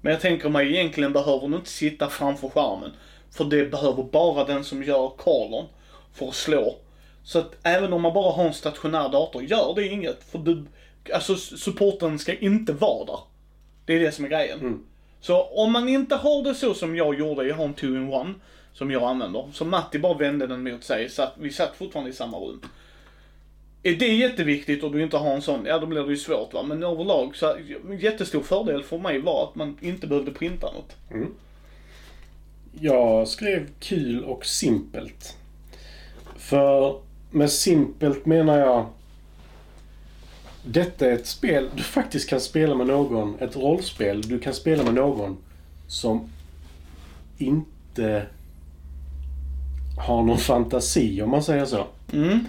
Men 0.00 0.12
jag 0.12 0.20
tänker 0.20 0.48
mig 0.48 0.74
egentligen 0.74 1.12
behöver 1.12 1.48
du 1.48 1.56
inte 1.56 1.70
sitta 1.70 2.08
framför 2.08 2.48
skärmen. 2.48 2.90
För 3.30 3.44
det 3.44 3.70
behöver 3.70 4.02
bara 4.02 4.44
den 4.44 4.64
som 4.64 4.82
gör 4.82 5.12
callern 5.18 5.66
för 6.12 6.28
att 6.28 6.34
slå. 6.34 6.76
Så 7.22 7.38
att 7.38 7.56
även 7.62 7.92
om 7.92 8.02
man 8.02 8.14
bara 8.14 8.32
har 8.32 8.44
en 8.44 8.54
stationär 8.54 9.08
dator, 9.08 9.42
gör 9.42 9.74
det 9.74 9.88
inget. 9.88 10.24
För 10.24 10.38
du, 10.38 10.64
alltså 11.14 11.36
supporten 11.36 12.18
ska 12.18 12.34
inte 12.34 12.72
vara 12.72 13.04
där. 13.04 13.18
Det 13.84 13.94
är 13.94 14.00
det 14.00 14.12
som 14.12 14.24
är 14.24 14.28
grejen. 14.28 14.84
Så 15.20 15.42
om 15.42 15.72
man 15.72 15.88
inte 15.88 16.14
har 16.14 16.42
det 16.42 16.54
så 16.54 16.74
som 16.74 16.96
jag 16.96 17.18
gjorde, 17.18 17.46
jag 17.46 17.56
har 17.56 17.64
en 17.64 17.74
2-in-1 17.74 18.34
som 18.72 18.90
jag 18.90 19.02
använder. 19.02 19.50
Så 19.52 19.64
Matti 19.64 19.98
bara 19.98 20.18
vände 20.18 20.46
den 20.46 20.62
mot 20.62 20.84
sig, 20.84 21.08
så 21.08 21.22
att 21.22 21.34
vi 21.38 21.50
satt 21.50 21.76
fortfarande 21.76 22.10
i 22.10 22.14
samma 22.14 22.38
rum. 22.38 22.62
Är 23.86 23.94
det 23.96 24.14
jätteviktigt 24.14 24.82
och 24.82 24.92
du 24.92 25.02
inte 25.02 25.16
har 25.16 25.34
en 25.34 25.42
sån, 25.42 25.66
ja 25.66 25.78
då 25.78 25.86
blir 25.86 26.02
det 26.02 26.10
ju 26.10 26.16
svårt 26.16 26.54
va. 26.54 26.62
Men 26.62 26.82
överlag 26.82 27.36
så, 27.36 27.56
jättestor 28.00 28.40
fördel 28.40 28.82
för 28.82 28.98
mig 28.98 29.20
var 29.20 29.44
att 29.44 29.54
man 29.54 29.76
inte 29.80 30.06
behövde 30.06 30.30
printa 30.30 30.66
något. 30.72 30.96
Jag 32.80 33.28
skrev 33.28 33.68
kul 33.80 34.24
och 34.24 34.46
simpelt. 34.46 35.36
För 36.36 37.00
med 37.30 37.50
simpelt 37.50 38.26
menar 38.26 38.58
jag 38.58 38.86
detta 40.64 41.06
är 41.06 41.12
ett 41.12 41.26
spel 41.26 41.70
du 41.76 41.82
faktiskt 41.82 42.28
kan 42.28 42.40
spela 42.40 42.74
med 42.74 42.86
någon, 42.86 43.38
ett 43.38 43.56
rollspel 43.56 44.22
du 44.22 44.38
kan 44.38 44.54
spela 44.54 44.82
med 44.82 44.94
någon 44.94 45.36
som 45.86 46.30
inte 47.38 48.26
har 50.06 50.22
någon 50.22 50.38
fantasi 50.38 51.22
om 51.22 51.30
man 51.30 51.42
säger 51.42 51.64
så. 51.64 51.86
Mm. 52.12 52.46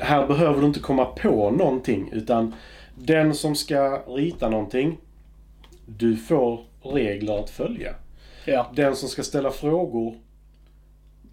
Här 0.00 0.26
behöver 0.26 0.60
du 0.60 0.66
inte 0.66 0.80
komma 0.80 1.04
på 1.04 1.50
någonting 1.50 2.10
utan 2.12 2.54
den 2.94 3.34
som 3.34 3.54
ska 3.54 4.02
rita 4.06 4.48
någonting, 4.48 4.98
du 5.86 6.16
får 6.16 6.60
regler 6.82 7.38
att 7.38 7.50
följa. 7.50 7.94
Ja. 8.44 8.72
Den 8.74 8.96
som 8.96 9.08
ska 9.08 9.22
ställa 9.22 9.50
frågor 9.50 10.14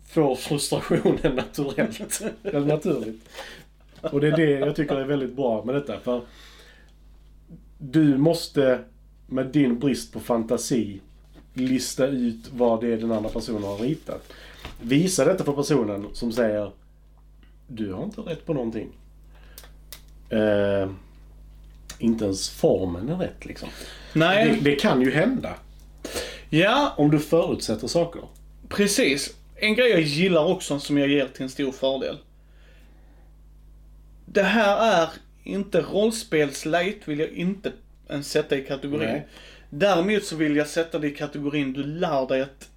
får 0.07 0.35
frustrationen 0.35 1.35
naturellt. 1.35 2.21
Eller 2.43 2.65
naturligt. 2.65 3.29
Och 4.01 4.21
det 4.21 4.27
är 4.27 4.37
det 4.37 4.51
jag 4.51 4.75
tycker 4.75 4.95
är 4.95 5.05
väldigt 5.05 5.33
bra 5.35 5.63
med 5.65 5.75
detta. 5.75 5.99
För 5.99 6.21
du 7.77 8.17
måste 8.17 8.79
med 9.27 9.47
din 9.47 9.79
brist 9.79 10.13
på 10.13 10.19
fantasi 10.19 10.99
lista 11.53 12.07
ut 12.07 12.51
vad 12.53 12.81
det 12.81 12.93
är 12.93 12.97
den 12.97 13.11
andra 13.11 13.29
personen 13.29 13.63
har 13.63 13.77
ritat. 13.77 14.33
Visa 14.81 15.25
detta 15.25 15.43
för 15.43 15.53
personen 15.53 16.07
som 16.13 16.31
säger 16.31 16.71
Du 17.75 17.93
har 17.93 18.03
inte 18.03 18.21
rätt 18.21 18.45
på 18.45 18.53
någonting. 18.53 18.89
Eh, 20.29 20.89
inte 21.99 22.25
ens 22.25 22.49
formen 22.49 23.09
är 23.09 23.15
rätt 23.15 23.45
liksom. 23.45 23.69
Det, 24.13 24.19
Nej, 24.19 24.59
det 24.61 24.75
kan 24.75 25.01
ju 25.01 25.11
hända. 25.11 25.53
ja 26.49 26.93
Om 26.97 27.11
du 27.11 27.19
förutsätter 27.19 27.87
saker. 27.87 28.21
precis. 28.69 29.35
En 29.55 29.75
grej 29.75 29.89
jag 29.89 30.01
gillar 30.01 30.45
också 30.45 30.79
som 30.79 30.97
jag 30.97 31.09
ger 31.09 31.27
till 31.27 31.43
en 31.43 31.49
stor 31.49 31.71
fördel. 31.71 32.17
Det 34.25 34.43
här 34.43 35.01
är 35.03 35.09
inte 35.43 35.81
rollspelslight 35.81 37.07
vill 37.07 37.19
jag 37.19 37.29
inte 37.29 37.71
ens 38.09 38.31
sätta 38.31 38.57
i 38.57 38.61
kategorin. 38.65 39.09
Nej. 39.09 39.27
Däremot 39.69 40.23
så 40.23 40.35
vill 40.35 40.55
jag 40.55 40.67
sätta 40.67 40.99
det 40.99 41.07
i 41.07 41.11
kategorin 41.15 41.73
du 41.73 41.83
lär 41.83 42.27
dig 42.27 42.41
att 42.41 42.69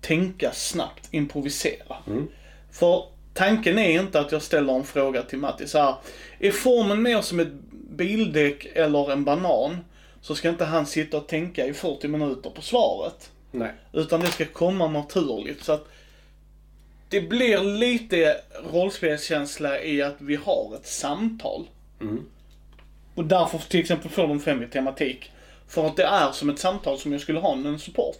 tänka 0.00 0.52
snabbt, 0.52 1.08
improvisera. 1.10 1.96
Mm. 2.06 2.28
För 2.78 3.04
tanken 3.34 3.78
är 3.78 4.00
inte 4.00 4.20
att 4.20 4.32
jag 4.32 4.42
ställer 4.42 4.72
en 4.72 4.84
fråga 4.84 5.22
till 5.22 5.38
Matti 5.38 5.68
så 5.68 5.78
här, 5.78 5.94
är 6.38 6.50
formen 6.50 7.02
mer 7.02 7.20
som 7.20 7.40
ett 7.40 7.52
bildäck 7.90 8.66
eller 8.74 9.12
en 9.12 9.24
banan 9.24 9.84
så 10.20 10.34
ska 10.34 10.48
inte 10.48 10.64
han 10.64 10.86
sitta 10.86 11.16
och 11.16 11.26
tänka 11.26 11.66
i 11.66 11.74
40 11.74 12.08
minuter 12.08 12.50
på 12.50 12.62
svaret. 12.62 13.30
Nej. 13.50 13.72
Utan 13.92 14.20
det 14.20 14.26
ska 14.26 14.44
komma 14.44 14.88
naturligt. 14.88 15.64
Så 15.64 15.72
att 15.72 15.88
det 17.08 17.20
blir 17.20 17.78
lite 17.78 18.36
rollspelskänsla 18.72 19.82
i 19.82 20.02
att 20.02 20.16
vi 20.18 20.36
har 20.36 20.76
ett 20.80 20.86
samtal. 20.86 21.66
Mm. 22.00 22.24
Och 23.14 23.24
därför 23.24 23.58
till 23.58 23.80
exempel 23.80 24.10
får 24.10 24.28
de 24.28 24.40
fem 24.40 24.62
i 24.62 24.66
tematik. 24.66 25.32
För 25.68 25.86
att 25.86 25.96
det 25.96 26.04
är 26.04 26.32
som 26.32 26.50
ett 26.50 26.58
samtal 26.58 26.98
som 26.98 27.12
jag 27.12 27.20
skulle 27.20 27.38
ha 27.38 27.54
med 27.54 27.72
en 27.72 27.78
support. 27.78 28.16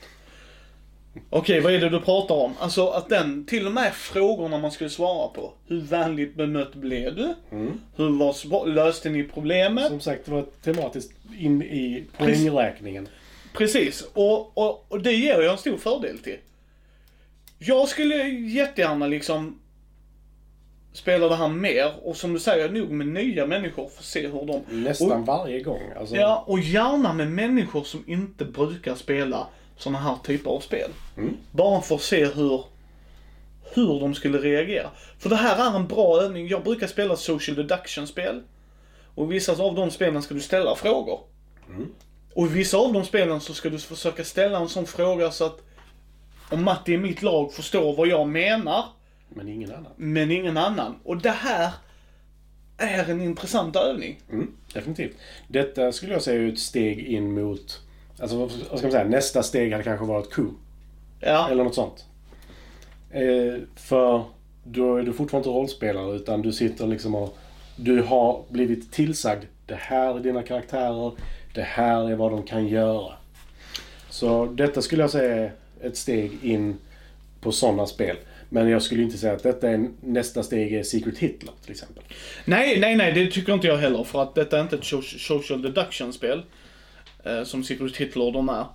Okej, 1.30 1.60
vad 1.60 1.74
är 1.74 1.80
det 1.80 1.88
du 1.88 2.00
pratar 2.00 2.34
om? 2.34 2.54
Alltså 2.60 2.88
att 2.88 3.08
den, 3.08 3.44
till 3.46 3.66
och 3.66 3.72
med 3.72 3.94
frågorna 3.94 4.58
man 4.58 4.70
skulle 4.70 4.90
svara 4.90 5.28
på. 5.28 5.52
Hur 5.66 5.80
vänligt 5.80 6.34
bemött 6.34 6.74
blev 6.74 7.16
du? 7.16 7.34
Mm. 7.50 7.80
Hur 7.96 8.10
var, 8.48 8.66
löste 8.66 9.10
ni 9.10 9.24
problemet? 9.24 9.86
Som 9.86 10.00
sagt, 10.00 10.24
det 10.24 10.30
var 10.30 10.46
tematiskt 10.64 11.12
in 11.38 11.62
i 11.62 12.04
poängräkningen. 12.18 13.08
Precis, 13.52 14.08
och, 14.12 14.58
och, 14.58 14.86
och 14.88 15.02
det 15.02 15.12
ger 15.12 15.42
jag 15.42 15.52
en 15.52 15.58
stor 15.58 15.76
fördel 15.76 16.18
till. 16.18 16.38
Jag 17.58 17.88
skulle 17.88 18.14
jättegärna 18.28 19.06
liksom 19.06 19.58
spela 20.92 21.28
det 21.28 21.36
här 21.36 21.48
mer 21.48 21.92
och 22.02 22.16
som 22.16 22.32
du 22.32 22.38
säger, 22.38 22.68
nog 22.68 22.90
med 22.90 23.08
nya 23.08 23.46
människor 23.46 23.88
för 23.88 23.98
att 23.98 24.04
se 24.04 24.26
hur 24.26 24.46
de... 24.46 24.62
Nästan 24.70 25.24
varje 25.24 25.62
gång. 25.62 25.80
Alltså, 25.96 26.16
Ja, 26.16 26.44
och 26.46 26.60
gärna 26.60 27.12
med 27.12 27.30
människor 27.30 27.84
som 27.84 28.04
inte 28.06 28.44
brukar 28.44 28.94
spela 28.94 29.46
såna 29.76 29.98
här 29.98 30.16
typer 30.24 30.50
av 30.50 30.60
spel. 30.60 30.90
Mm. 31.16 31.36
Bara 31.50 31.80
för 31.80 31.94
att 31.94 32.00
se 32.02 32.24
hur, 32.26 32.64
hur 33.74 34.00
de 34.00 34.14
skulle 34.14 34.38
reagera. 34.38 34.90
För 35.18 35.30
det 35.30 35.36
här 35.36 35.70
är 35.72 35.76
en 35.76 35.86
bra 35.86 36.20
övning. 36.22 36.48
Jag 36.48 36.64
brukar 36.64 36.86
spela 36.86 37.16
social 37.16 37.56
deduction-spel. 37.56 38.42
Och 39.14 39.24
i 39.24 39.28
vissa 39.34 39.62
av 39.62 39.74
de 39.74 39.90
spelen 39.90 40.22
ska 40.22 40.34
du 40.34 40.40
ställa 40.40 40.76
frågor. 40.76 41.20
Mm. 41.68 41.88
Och 42.34 42.46
i 42.46 42.48
vissa 42.48 42.76
av 42.76 42.92
de 42.92 43.04
spelen 43.04 43.40
så 43.40 43.54
ska 43.54 43.70
du 43.70 43.78
försöka 43.78 44.24
ställa 44.24 44.58
en 44.58 44.68
sån 44.68 44.86
fråga 44.86 45.30
så 45.30 45.44
att 45.44 45.62
om 46.50 46.64
Matti 46.64 46.92
i 46.92 46.98
mitt 46.98 47.22
lag 47.22 47.52
förstår 47.52 47.96
vad 47.96 48.08
jag 48.08 48.28
menar, 48.28 48.84
Men 49.28 49.48
ingen 49.48 49.70
annan. 49.72 49.92
men 49.96 50.30
ingen 50.30 50.56
annan. 50.56 50.94
Och 51.04 51.16
det 51.16 51.30
här 51.30 51.70
är 52.78 53.10
en 53.10 53.20
intressant 53.22 53.76
övning. 53.76 54.20
Mm, 54.30 54.52
definitivt. 54.74 55.16
Detta 55.48 55.92
skulle 55.92 56.12
jag 56.12 56.22
säga 56.22 56.42
är 56.42 56.52
ett 56.52 56.58
steg 56.58 56.98
in 57.06 57.34
mot 57.34 57.80
Alltså 58.20 58.36
vad 58.36 58.50
ska 58.50 58.82
man 58.82 58.90
säga? 58.90 59.04
Nästa 59.04 59.42
steg 59.42 59.72
hade 59.72 59.84
kanske 59.84 60.06
varit 60.06 60.30
coup. 60.30 60.50
Ja. 61.20 61.48
Eller 61.50 61.64
något 61.64 61.74
sånt. 61.74 62.04
Eh, 63.10 63.60
för 63.76 64.24
då 64.64 64.96
är 64.96 65.02
du 65.02 65.12
fortfarande 65.12 65.48
inte 65.48 65.58
rollspelare 65.58 66.16
utan 66.16 66.42
du 66.42 66.52
sitter 66.52 66.86
liksom 66.86 67.14
och... 67.14 67.38
Du 67.76 68.02
har 68.02 68.42
blivit 68.48 68.92
tillsagd. 68.92 69.44
Det 69.66 69.74
här 69.74 70.14
är 70.16 70.20
dina 70.20 70.42
karaktärer. 70.42 71.12
Det 71.54 71.62
här 71.62 72.10
är 72.10 72.14
vad 72.16 72.30
de 72.30 72.42
kan 72.42 72.68
göra. 72.68 73.12
Så 74.10 74.46
detta 74.46 74.82
skulle 74.82 75.02
jag 75.02 75.10
säga 75.10 75.34
är 75.36 75.52
ett 75.82 75.96
steg 75.96 76.32
in 76.42 76.76
på 77.40 77.52
sådana 77.52 77.86
spel. 77.86 78.16
Men 78.48 78.68
jag 78.68 78.82
skulle 78.82 79.02
inte 79.02 79.18
säga 79.18 79.32
att 79.32 79.42
detta 79.42 79.70
är 79.70 79.88
nästa 80.00 80.42
steg 80.42 80.72
är 80.72 80.82
Secret 80.82 81.18
Hitler 81.18 81.52
till 81.62 81.70
exempel. 81.70 82.04
Nej, 82.44 82.80
nej, 82.80 82.96
nej, 82.96 83.12
det 83.12 83.30
tycker 83.30 83.54
inte 83.54 83.66
jag 83.66 83.76
heller. 83.76 84.04
För 84.04 84.22
att 84.22 84.34
detta 84.34 84.58
är 84.58 84.62
inte 84.62 84.76
ett 84.76 84.82
so- 84.82 85.18
social 85.18 85.62
deduction-spel. 85.62 86.42
Eh, 87.26 87.44
som 87.44 87.64
Secret 87.64 87.96
Hitler 87.96 88.32
de 88.32 88.48
är. 88.48 88.66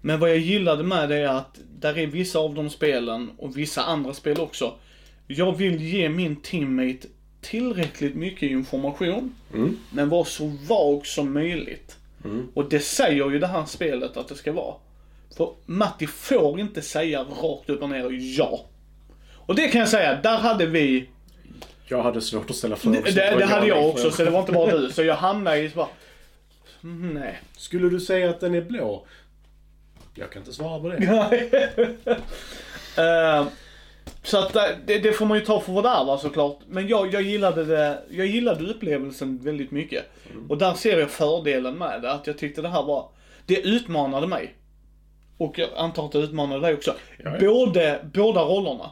Men 0.00 0.20
vad 0.20 0.30
jag 0.30 0.38
gillade 0.38 0.82
med 0.82 1.08
det 1.08 1.16
är 1.16 1.28
att 1.28 1.58
där 1.80 1.98
är 1.98 2.06
vissa 2.06 2.38
av 2.38 2.54
de 2.54 2.70
spelen 2.70 3.30
och 3.38 3.58
vissa 3.58 3.82
andra 3.82 4.14
spel 4.14 4.40
också. 4.40 4.74
Jag 5.26 5.56
vill 5.56 5.82
ge 5.82 6.08
min 6.08 6.36
teammate 6.36 7.08
tillräckligt 7.40 8.14
mycket 8.14 8.50
information. 8.50 9.34
Mm. 9.54 9.78
Men 9.90 10.08
vara 10.08 10.24
så 10.24 10.52
vag 10.68 11.06
som 11.06 11.32
möjligt. 11.32 11.96
Och 12.54 12.68
det 12.68 12.80
säger 12.80 13.30
ju 13.30 13.38
det 13.38 13.46
här 13.46 13.64
spelet 13.64 14.16
att 14.16 14.28
det 14.28 14.34
ska 14.34 14.52
vara. 14.52 14.74
För 15.36 15.54
Matti 15.66 16.06
får 16.06 16.60
inte 16.60 16.82
säga 16.82 17.20
rakt 17.20 17.70
upp 17.70 17.82
och 17.82 17.90
ner 17.90 18.10
ja. 18.38 18.66
Och 19.32 19.54
det 19.54 19.68
kan 19.68 19.78
jag 19.78 19.88
säga, 19.88 20.20
där 20.22 20.38
hade 20.38 20.66
vi 20.66 21.08
Jag 21.88 22.02
hade 22.02 22.20
svårt 22.20 22.50
att 22.50 22.56
ställa 22.56 22.74
det, 22.74 22.80
frågor. 22.80 23.02
det, 23.02 23.36
det 23.38 23.46
hade 23.46 23.66
jag 23.66 23.88
också, 23.88 24.10
så 24.10 24.24
det 24.24 24.30
var 24.30 24.40
inte 24.40 24.52
bara 24.52 24.78
du. 24.78 24.90
Så 24.90 25.02
jag 25.02 25.16
hamnade 25.16 25.58
i 25.58 25.70
bara... 25.74 25.88
mm, 26.86 27.14
Nej. 27.14 27.40
Skulle 27.56 27.88
du 27.88 28.00
säga 28.00 28.30
att 28.30 28.40
den 28.40 28.54
är 28.54 28.60
blå? 28.60 29.06
Jag 30.14 30.30
kan 30.30 30.42
inte 30.42 30.52
svara 30.52 30.80
på 30.80 30.88
det. 30.88 32.16
Eh, 32.98 33.46
så 34.22 34.38
att 34.38 34.56
eh, 34.56 34.62
det, 34.86 34.98
det 34.98 35.12
får 35.12 35.26
man 35.26 35.38
ju 35.38 35.44
ta 35.44 35.60
för 35.60 35.72
vad 35.72 35.84
det 35.84 35.88
är 35.88 36.04
va, 36.04 36.18
såklart. 36.18 36.58
Men 36.66 36.88
jag, 36.88 37.14
jag 37.14 37.22
gillade 37.22 37.64
det, 37.64 38.02
jag 38.10 38.26
gillade 38.26 38.64
upplevelsen 38.64 39.38
väldigt 39.38 39.70
mycket. 39.70 40.04
Och 40.48 40.58
där 40.58 40.74
ser 40.74 40.98
jag 40.98 41.10
fördelen 41.10 41.78
med 41.78 42.02
det, 42.02 42.12
att 42.12 42.26
jag 42.26 42.38
tyckte 42.38 42.62
det 42.62 42.68
här 42.68 42.82
var, 42.82 43.08
det 43.46 43.60
utmanade 43.60 44.26
mig. 44.26 44.54
Och 45.36 45.58
jag 45.58 45.68
antar 45.76 46.06
att 46.06 46.12
det 46.12 46.18
utmanade 46.18 46.60
dig 46.60 46.74
också. 46.74 46.94
Ja, 47.24 47.30
ja. 47.30 47.40
Både, 47.40 48.00
båda 48.14 48.40
rollerna. 48.40 48.90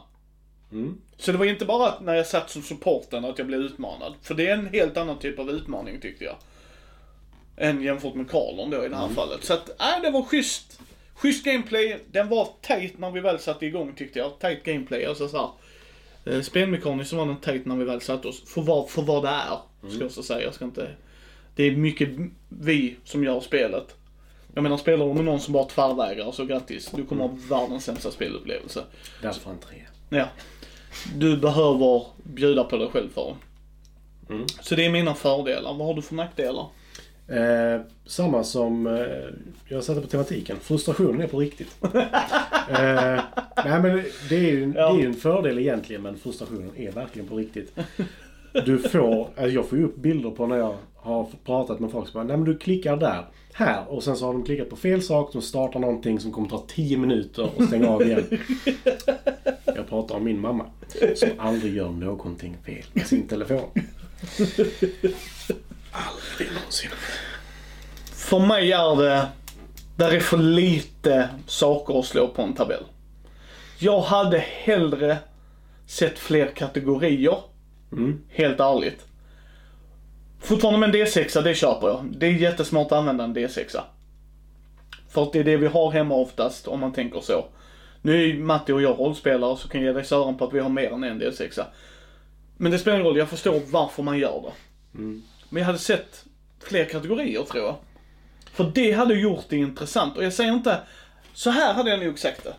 Mm. 0.71 0.97
Så 1.17 1.31
det 1.31 1.37
var 1.37 1.45
inte 1.45 1.65
bara 1.65 1.93
när 1.99 2.13
jag 2.15 2.27
satt 2.27 2.49
som 2.49 2.61
supporten 2.61 3.25
att 3.25 3.37
jag 3.37 3.47
blev 3.47 3.59
utmanad. 3.59 4.13
För 4.21 4.35
det 4.35 4.47
är 4.47 4.53
en 4.53 4.67
helt 4.67 4.97
annan 4.97 5.19
typ 5.19 5.39
av 5.39 5.49
utmaning 5.49 5.99
tyckte 5.99 6.23
jag. 6.23 6.35
Än 7.57 7.83
jämfört 7.83 8.15
med 8.15 8.29
Karlon 8.29 8.69
då 8.69 8.85
i 8.85 8.89
det 8.89 8.95
här 8.95 9.07
fallet. 9.07 9.43
Så 9.43 9.53
att, 9.53 9.69
nej 9.79 10.01
det 10.01 10.11
var 10.11 10.23
schysst. 10.23 10.79
Schysst 11.15 11.45
gameplay. 11.45 11.99
Den 12.11 12.29
var 12.29 12.49
tight 12.61 12.99
när 12.99 13.11
vi 13.11 13.19
väl 13.19 13.39
satte 13.39 13.65
igång 13.65 13.93
tyckte 13.95 14.19
jag. 14.19 14.39
Tight 14.39 14.63
gameplay. 14.63 15.05
Alltså 15.05 15.27
så 15.27 15.37
här. 15.37 15.49
Eh, 16.33 16.41
spelmekaniskt 16.41 17.13
var 17.13 17.25
den 17.25 17.37
tight 17.37 17.65
när 17.65 17.75
vi 17.75 17.85
väl 17.85 18.01
satte 18.01 18.27
oss. 18.27 18.43
För 18.49 18.61
vad, 18.61 18.89
för 18.89 19.01
vad 19.01 19.23
det 19.23 19.29
är. 19.29 19.89
Ska 19.89 20.03
jag 20.03 20.11
så 20.11 20.23
säga. 20.23 20.41
Jag 20.41 20.53
ska 20.53 20.65
inte... 20.65 20.89
Det 21.55 21.63
är 21.63 21.75
mycket 21.75 22.09
vi 22.49 22.95
som 23.03 23.23
gör 23.23 23.39
spelet. 23.39 23.95
Jag 24.53 24.61
menar 24.61 24.77
spelar 24.77 25.07
du 25.07 25.13
med 25.13 25.25
någon 25.25 25.39
som 25.39 25.53
bara 25.53 25.65
tvärvägrar 25.65 26.31
så 26.31 26.45
grattis. 26.45 26.91
Du 26.95 27.05
kommer 27.05 27.27
ha 27.27 27.37
världens 27.49 27.85
sämsta 27.85 28.11
spelupplevelse. 28.11 28.83
Därför 29.21 29.51
en 29.51 29.59
tre. 29.59 29.81
Ja. 30.09 30.27
Du 31.15 31.37
behöver 31.37 32.05
bjuda 32.23 32.63
på 32.63 32.77
dig 32.77 32.89
själv 32.89 33.09
för 33.13 33.35
Mm. 34.29 34.45
Så 34.61 34.75
det 34.75 34.85
är 34.85 34.89
mina 34.89 35.15
fördelar. 35.15 35.73
Vad 35.73 35.87
har 35.87 35.93
du 35.93 36.01
för 36.01 36.15
nackdelar? 36.15 36.67
Eh, 37.27 37.81
samma 38.05 38.43
som 38.43 38.87
eh, 38.87 38.93
jag 39.67 39.83
satte 39.83 40.01
på 40.01 40.07
tematiken. 40.07 40.57
Frustrationen 40.61 41.21
är 41.21 41.27
på 41.27 41.39
riktigt. 41.39 41.77
eh, 41.83 43.21
nej 43.65 43.81
men 43.81 44.03
det 44.29 44.35
är, 44.35 44.51
ju, 44.51 44.73
det 44.73 44.79
är 44.79 44.97
ju 44.97 45.05
en 45.05 45.13
fördel 45.13 45.59
egentligen 45.59 46.01
men 46.01 46.17
frustrationen 46.17 46.71
är 46.75 46.91
verkligen 46.91 47.27
på 47.27 47.35
riktigt. 47.35 47.77
Du 48.65 48.77
får, 48.77 49.27
alltså 49.27 49.47
jag 49.47 49.69
får 49.69 49.77
ju 49.77 49.85
upp 49.85 49.95
bilder 49.95 50.31
på 50.31 50.47
när 50.47 50.57
jag 50.57 50.75
har 50.95 51.27
pratat 51.45 51.79
med 51.79 51.91
folk 51.91 52.07
som 52.07 52.13
bara, 52.13 52.23
nej 52.23 52.37
men 52.37 52.45
du 52.45 52.57
klickar 52.57 52.97
där, 52.97 53.25
här 53.53 53.83
och 53.87 54.03
sen 54.03 54.15
så 54.15 54.25
har 54.25 54.33
de 54.33 54.43
klickat 54.43 54.69
på 54.69 54.75
fel 54.75 55.01
sak, 55.01 55.33
de 55.33 55.41
startar 55.41 55.79
någonting 55.79 56.19
som 56.19 56.31
kommer 56.31 56.49
ta 56.49 56.63
10 56.67 56.97
minuter 56.97 57.49
och 57.55 57.63
stänga 57.63 57.89
av 57.89 58.01
igen. 58.01 58.23
Jag 59.65 59.89
pratar 59.89 60.15
om 60.15 60.23
min 60.23 60.41
mamma 60.41 60.65
som 61.15 61.29
aldrig 61.37 61.75
gör 61.75 61.91
någonting 61.91 62.57
fel 62.65 62.85
med 62.93 63.07
sin 63.07 63.27
telefon. 63.27 63.69
Aldrig 65.95 66.53
någonsin. 66.53 66.91
För 68.13 68.39
mig 68.39 68.71
är 68.71 68.95
det, 68.95 69.27
där 69.95 70.11
är 70.11 70.19
för 70.19 70.37
lite 70.37 71.29
saker 71.47 71.99
att 71.99 72.05
slå 72.05 72.27
på 72.27 72.41
en 72.41 72.53
tabell. 72.53 72.83
Jag 73.79 74.01
hade 74.01 74.37
hellre 74.37 75.17
sett 75.87 76.19
fler 76.19 76.47
kategorier. 76.47 77.37
Mm. 77.91 78.21
Helt 78.29 78.59
ärligt. 78.59 79.05
Fortfarande 80.39 80.79
med 80.79 80.95
en 80.95 81.05
D6, 81.05 81.41
det 81.41 81.55
köper 81.55 81.87
jag. 81.87 82.05
Det 82.17 82.25
är 82.25 82.31
jättesmart 82.31 82.85
att 82.85 82.97
använda 82.97 83.23
en 83.23 83.35
D6. 83.35 83.77
För 85.09 85.23
att 85.23 85.33
det 85.33 85.39
är 85.39 85.43
det 85.43 85.57
vi 85.57 85.67
har 85.67 85.91
hemma 85.91 86.15
oftast, 86.15 86.67
om 86.67 86.79
man 86.79 86.93
tänker 86.93 87.21
så. 87.21 87.45
Nu 88.01 88.29
är 88.29 88.39
Matti 88.39 88.71
och 88.71 88.81
jag 88.81 88.99
rollspelare, 88.99 89.57
så 89.57 89.67
kan 89.67 89.81
jag 89.81 89.87
ge 89.87 89.93
dig 89.93 90.05
sören 90.05 90.37
på 90.37 90.45
att 90.45 90.53
vi 90.53 90.59
har 90.59 90.69
mer 90.69 90.91
än 90.91 91.03
en 91.03 91.21
D6. 91.21 91.63
Men 92.57 92.71
det 92.71 92.79
spelar 92.79 92.97
ingen 92.97 93.07
roll, 93.07 93.17
jag 93.17 93.29
förstår 93.29 93.61
varför 93.71 94.03
man 94.03 94.17
gör 94.17 94.41
det. 94.41 94.51
Men 95.55 95.61
jag 95.61 95.65
hade 95.65 95.79
sett 95.79 96.25
fler 96.63 96.85
kategorier 96.85 97.43
tror 97.43 97.63
jag. 97.63 97.75
För 98.51 98.71
det 98.75 98.91
hade 98.91 99.13
gjort 99.13 99.45
det 99.49 99.57
intressant. 99.57 100.17
Och 100.17 100.23
jag 100.23 100.33
säger 100.33 100.53
inte, 100.53 100.79
så 101.33 101.49
här 101.49 101.73
hade 101.73 101.89
jag 101.89 101.99
nog 101.99 102.19
sagt 102.19 102.43
det. 102.43 102.53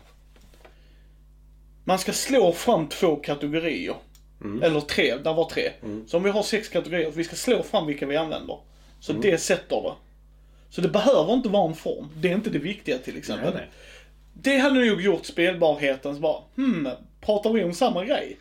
Man 1.83 1.99
ska 1.99 2.13
slå 2.13 2.51
fram 2.51 2.87
två 2.87 3.15
kategorier. 3.15 3.95
Eller 4.63 4.81
tre, 4.81 5.15
där 5.15 5.33
var 5.33 5.49
tre. 5.49 5.71
Så 6.07 6.17
om 6.17 6.23
vi 6.23 6.29
har 6.29 6.43
sex 6.43 6.69
kategorier, 6.69 7.11
vi 7.11 7.23
ska 7.23 7.35
slå 7.35 7.63
fram 7.63 7.85
vilka 7.85 8.05
vi 8.05 8.17
använder. 8.17 8.59
Så 8.99 9.13
det 9.13 9.37
sätter 9.37 9.81
det. 9.81 9.93
Så 10.69 10.81
det 10.81 10.89
behöver 10.89 11.33
inte 11.33 11.49
vara 11.49 11.69
en 11.69 11.75
form. 11.75 12.09
Det 12.15 12.31
är 12.31 12.35
inte 12.35 12.49
det 12.49 12.59
viktiga 12.59 12.97
till 12.97 13.17
exempel. 13.17 13.53
Nej, 13.53 13.61
nej. 13.61 13.69
Det 14.33 14.57
hade 14.57 14.85
nog 14.85 15.01
gjort 15.01 15.25
spelbarheten 15.25 16.15
så 16.15 16.21
bara, 16.21 16.41
hmm, 16.55 16.89
pratar 17.21 17.53
vi 17.53 17.63
om 17.63 17.73
samma 17.73 18.05
grej? 18.05 18.37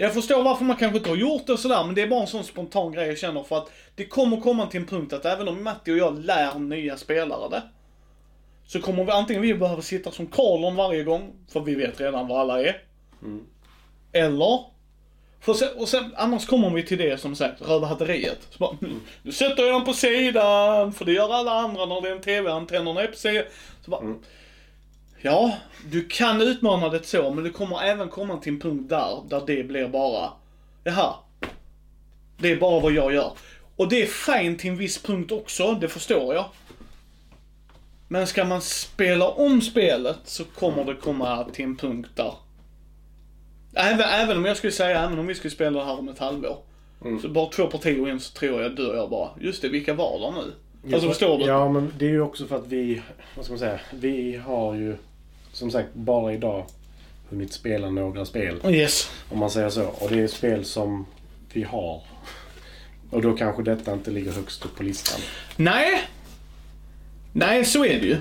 Jag 0.00 0.14
förstår 0.14 0.42
varför 0.42 0.64
man 0.64 0.76
kanske 0.76 0.98
inte 0.98 1.10
har 1.10 1.16
gjort 1.16 1.46
det 1.46 1.52
och 1.52 1.58
sådär, 1.58 1.84
men 1.84 1.94
det 1.94 2.02
är 2.02 2.06
bara 2.06 2.20
en 2.20 2.26
sån 2.26 2.44
spontan 2.44 2.92
grej 2.92 3.06
jag 3.06 3.18
känner 3.18 3.42
för 3.42 3.58
att 3.58 3.70
det 3.94 4.04
kommer 4.04 4.40
komma 4.40 4.66
till 4.66 4.80
en 4.80 4.86
punkt 4.86 5.12
att 5.12 5.24
även 5.24 5.48
om 5.48 5.64
Matti 5.64 5.92
och 5.92 5.98
jag 5.98 6.24
lär 6.24 6.58
nya 6.58 6.96
spelare 6.96 7.48
det, 7.50 7.62
så 8.66 8.80
kommer 8.80 9.04
vi 9.04 9.10
antingen 9.10 9.42
vi 9.42 9.54
behöva 9.54 9.82
sitta 9.82 10.10
som 10.10 10.26
Karlon 10.26 10.76
varje 10.76 11.04
gång, 11.04 11.32
för 11.52 11.60
vi 11.60 11.74
vet 11.74 12.00
redan 12.00 12.28
vad 12.28 12.40
alla 12.40 12.60
är. 12.60 12.82
Eller, 14.12 14.60
för 15.40 15.54
sen, 15.54 15.68
och 15.76 15.88
sen, 15.88 16.14
annars 16.16 16.46
kommer 16.46 16.70
vi 16.70 16.82
till 16.82 16.98
det 16.98 17.20
som 17.20 17.36
sagt, 17.36 17.68
rövarhatteriet. 17.68 18.38
Så 18.50 18.58
bara, 18.58 18.76
nu, 18.80 18.90
nu 19.22 19.32
sätter 19.32 19.62
jag 19.62 19.74
den 19.74 19.84
på 19.84 19.92
sidan, 19.92 20.92
för 20.92 21.04
det 21.04 21.12
gör 21.12 21.34
alla 21.34 21.52
andra 21.52 21.86
när 21.86 22.00
det 22.00 22.08
är 22.08 22.12
en 22.12 22.22
TV, 22.22 22.50
antennerna 22.50 23.02
är 23.02 23.06
på 23.06 23.16
sidan. 23.16 23.44
Så 23.84 23.90
bara, 23.90 24.14
Ja, 25.22 25.56
du 25.90 26.08
kan 26.08 26.40
utmana 26.40 26.88
det 26.88 27.06
så, 27.06 27.30
men 27.30 27.44
det 27.44 27.50
kommer 27.50 27.82
även 27.82 28.08
komma 28.08 28.36
till 28.36 28.52
en 28.52 28.60
punkt 28.60 28.88
där, 28.88 29.22
där 29.28 29.42
det 29.46 29.64
blir 29.64 29.88
bara, 29.88 30.32
jaha. 30.84 31.14
Det 32.38 32.52
är 32.52 32.56
bara 32.56 32.80
vad 32.80 32.92
jag 32.92 33.14
gör. 33.14 33.32
Och 33.76 33.88
det 33.88 34.02
är 34.02 34.06
fint 34.06 34.60
till 34.60 34.70
en 34.70 34.76
viss 34.76 35.02
punkt 35.02 35.32
också, 35.32 35.72
det 35.74 35.88
förstår 35.88 36.34
jag. 36.34 36.44
Men 38.08 38.26
ska 38.26 38.44
man 38.44 38.60
spela 38.60 39.28
om 39.28 39.60
spelet 39.60 40.18
så 40.24 40.44
kommer 40.44 40.84
det 40.84 40.94
komma 40.94 41.44
till 41.44 41.64
en 41.64 41.76
punkt 41.76 42.10
där. 42.14 42.34
Även, 43.74 44.00
även 44.00 44.36
om 44.36 44.44
jag 44.44 44.56
skulle 44.56 44.72
säga, 44.72 45.04
även 45.04 45.18
om 45.18 45.26
vi 45.26 45.34
skulle 45.34 45.50
spela 45.50 45.78
det 45.78 45.84
här 45.84 45.98
om 45.98 46.08
ett 46.08 46.18
halvår. 46.18 46.58
Så 47.22 47.28
bara 47.28 47.46
två 47.50 47.66
partier 47.66 48.08
in 48.08 48.20
så 48.20 48.32
tror 48.32 48.62
jag, 48.62 48.76
dör 48.76 48.96
jag 48.96 49.10
bara, 49.10 49.30
just 49.40 49.62
det, 49.62 49.68
vilka 49.68 49.94
var 49.94 50.20
det 50.20 50.40
nu? 50.40 50.52
Alltså 50.94 51.08
förstår 51.08 51.38
du? 51.38 51.44
Ja, 51.44 51.68
men 51.68 51.92
det 51.98 52.04
är 52.04 52.10
ju 52.10 52.20
också 52.20 52.46
för 52.46 52.56
att 52.56 52.66
vi, 52.66 53.02
vad 53.36 53.44
ska 53.44 53.52
man 53.52 53.58
säga, 53.58 53.80
vi 53.92 54.36
har 54.36 54.74
ju 54.74 54.96
som 55.52 55.70
sagt 55.70 55.94
bara 55.94 56.32
idag 56.32 56.66
hunnit 57.28 57.52
spela 57.52 57.90
några 57.90 58.24
spel. 58.24 58.60
Yes. 58.64 59.10
Om 59.28 59.38
man 59.38 59.50
säger 59.50 59.70
så. 59.70 59.84
Och 59.84 60.10
det 60.10 60.20
är 60.20 60.26
spel 60.26 60.64
som 60.64 61.06
vi 61.52 61.62
har. 61.62 62.02
Och 63.10 63.22
då 63.22 63.36
kanske 63.36 63.62
detta 63.62 63.92
inte 63.92 64.10
ligger 64.10 64.32
högst 64.32 64.64
upp 64.64 64.76
på 64.76 64.82
listan. 64.82 65.20
Nej. 65.56 66.02
Nej, 67.32 67.64
så 67.64 67.84
är 67.84 68.00
det 68.00 68.06
ju. 68.06 68.16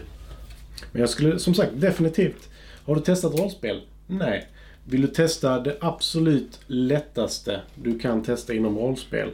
Men 0.92 1.02
jag 1.02 1.10
skulle 1.10 1.40
som 1.40 1.54
sagt 1.54 1.72
definitivt. 1.74 2.50
Har 2.86 2.96
du 2.96 3.02
testat 3.02 3.40
rollspel? 3.40 3.82
Nej. 4.08 4.48
Vill 4.84 5.02
du 5.02 5.08
testa 5.08 5.60
det 5.60 5.78
absolut 5.82 6.60
lättaste 6.68 7.62
du 7.76 8.00
kan 8.00 8.24
testa 8.24 8.54
inom 8.54 8.78
rollspel? 8.78 9.30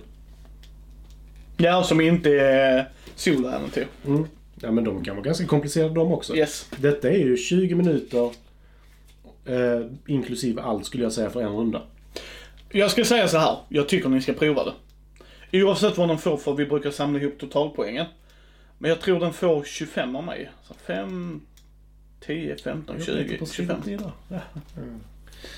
Ja, 1.58 1.84
som 1.84 2.02
inte 2.02 2.30
är 2.40 2.90
soloäventyr. 3.16 3.88
Mm. 4.06 4.28
Ja 4.64 4.72
men 4.72 4.84
de 4.84 5.04
kan 5.04 5.16
vara 5.16 5.26
ganska 5.26 5.46
komplicerade 5.46 5.94
de 5.94 6.12
också. 6.12 6.36
Yes. 6.36 6.70
Detta 6.78 7.10
är 7.10 7.18
ju 7.18 7.38
20 7.38 7.76
minuter 7.76 8.32
eh, 9.46 9.82
inklusive 10.08 10.62
allt 10.62 10.86
skulle 10.86 11.04
jag 11.04 11.14
säga 11.14 11.30
för 11.30 11.42
en 11.42 11.56
runda. 11.56 11.82
Jag 12.70 12.92
ska 12.92 13.06
säga 13.06 13.28
så 13.28 13.38
här. 13.38 13.58
jag 13.70 13.90
tycker 13.90 14.10
ni 14.10 14.22
ska 14.22 14.34
prova 14.34 14.64
det. 14.64 14.74
Oavsett 15.64 15.98
vad 15.98 16.08
de 16.08 16.18
får 16.18 16.38
för 16.38 16.54
vi 16.54 16.66
brukar 16.66 16.92
samla 16.92 17.20
ihop 17.20 17.40
totalpoängen. 17.40 18.06
Men 18.78 18.90
jag 18.90 19.02
tror 19.02 19.20
den 19.20 19.34
får 19.34 19.64
25 19.64 20.16
av 20.16 20.24
mig. 20.24 20.52
Så 20.68 20.74
5, 20.74 21.42
10, 22.20 22.56
15, 22.56 22.96
20, 23.02 23.46
25. 23.52 23.78
Ja. 24.28 24.40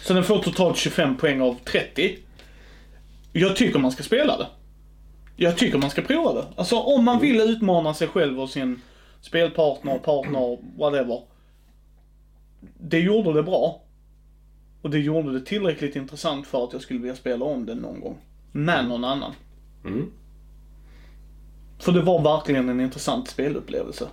Så 0.03 0.13
den 0.13 0.23
får 0.23 0.39
totalt 0.39 0.77
25 0.77 1.17
poäng 1.17 1.41
av 1.41 1.57
30. 1.63 2.17
Jag 3.33 3.55
tycker 3.55 3.79
man 3.79 3.91
ska 3.91 4.03
spela 4.03 4.37
det. 4.37 4.47
Jag 5.35 5.57
tycker 5.57 5.77
man 5.77 5.89
ska 5.89 6.01
prova 6.01 6.33
det. 6.33 6.45
Alltså 6.55 6.79
om 6.79 7.05
man 7.05 7.19
vill 7.19 7.39
utmana 7.39 7.93
sig 7.93 8.07
själv 8.07 8.41
och 8.41 8.49
sin 8.49 8.81
spelpartner, 9.25 9.97
partner, 9.97 10.57
whatever. 10.77 11.21
Det 12.77 12.99
gjorde 12.99 13.33
det 13.33 13.43
bra. 13.43 13.81
Och 14.81 14.89
det 14.89 14.99
gjorde 14.99 15.33
det 15.33 15.45
tillräckligt 15.45 15.95
intressant 15.95 16.47
för 16.47 16.63
att 16.63 16.73
jag 16.73 16.81
skulle 16.81 16.99
vilja 16.99 17.15
spela 17.15 17.45
om 17.45 17.65
det 17.65 17.75
någon 17.75 17.99
gång. 17.99 18.17
Med 18.51 18.87
någon 18.87 19.03
annan. 19.03 19.31
Mm. 19.85 20.11
För 21.79 21.91
det 21.91 22.01
var 22.01 22.21
verkligen 22.21 22.69
en 22.69 22.81
intressant 22.81 23.27
spelupplevelse. 23.27 24.07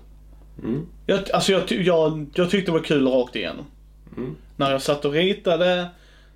Mm. 0.62 0.86
Jag, 1.06 1.30
alltså 1.30 1.52
jag, 1.52 1.72
jag, 1.72 2.26
jag 2.34 2.50
tyckte 2.50 2.70
det 2.70 2.78
var 2.78 2.84
kul 2.84 3.08
rakt 3.08 3.36
igenom. 3.36 3.64
Mm. 4.16 4.36
När 4.56 4.70
jag 4.70 4.82
satt 4.82 5.04
och 5.04 5.12
ritade, 5.12 5.88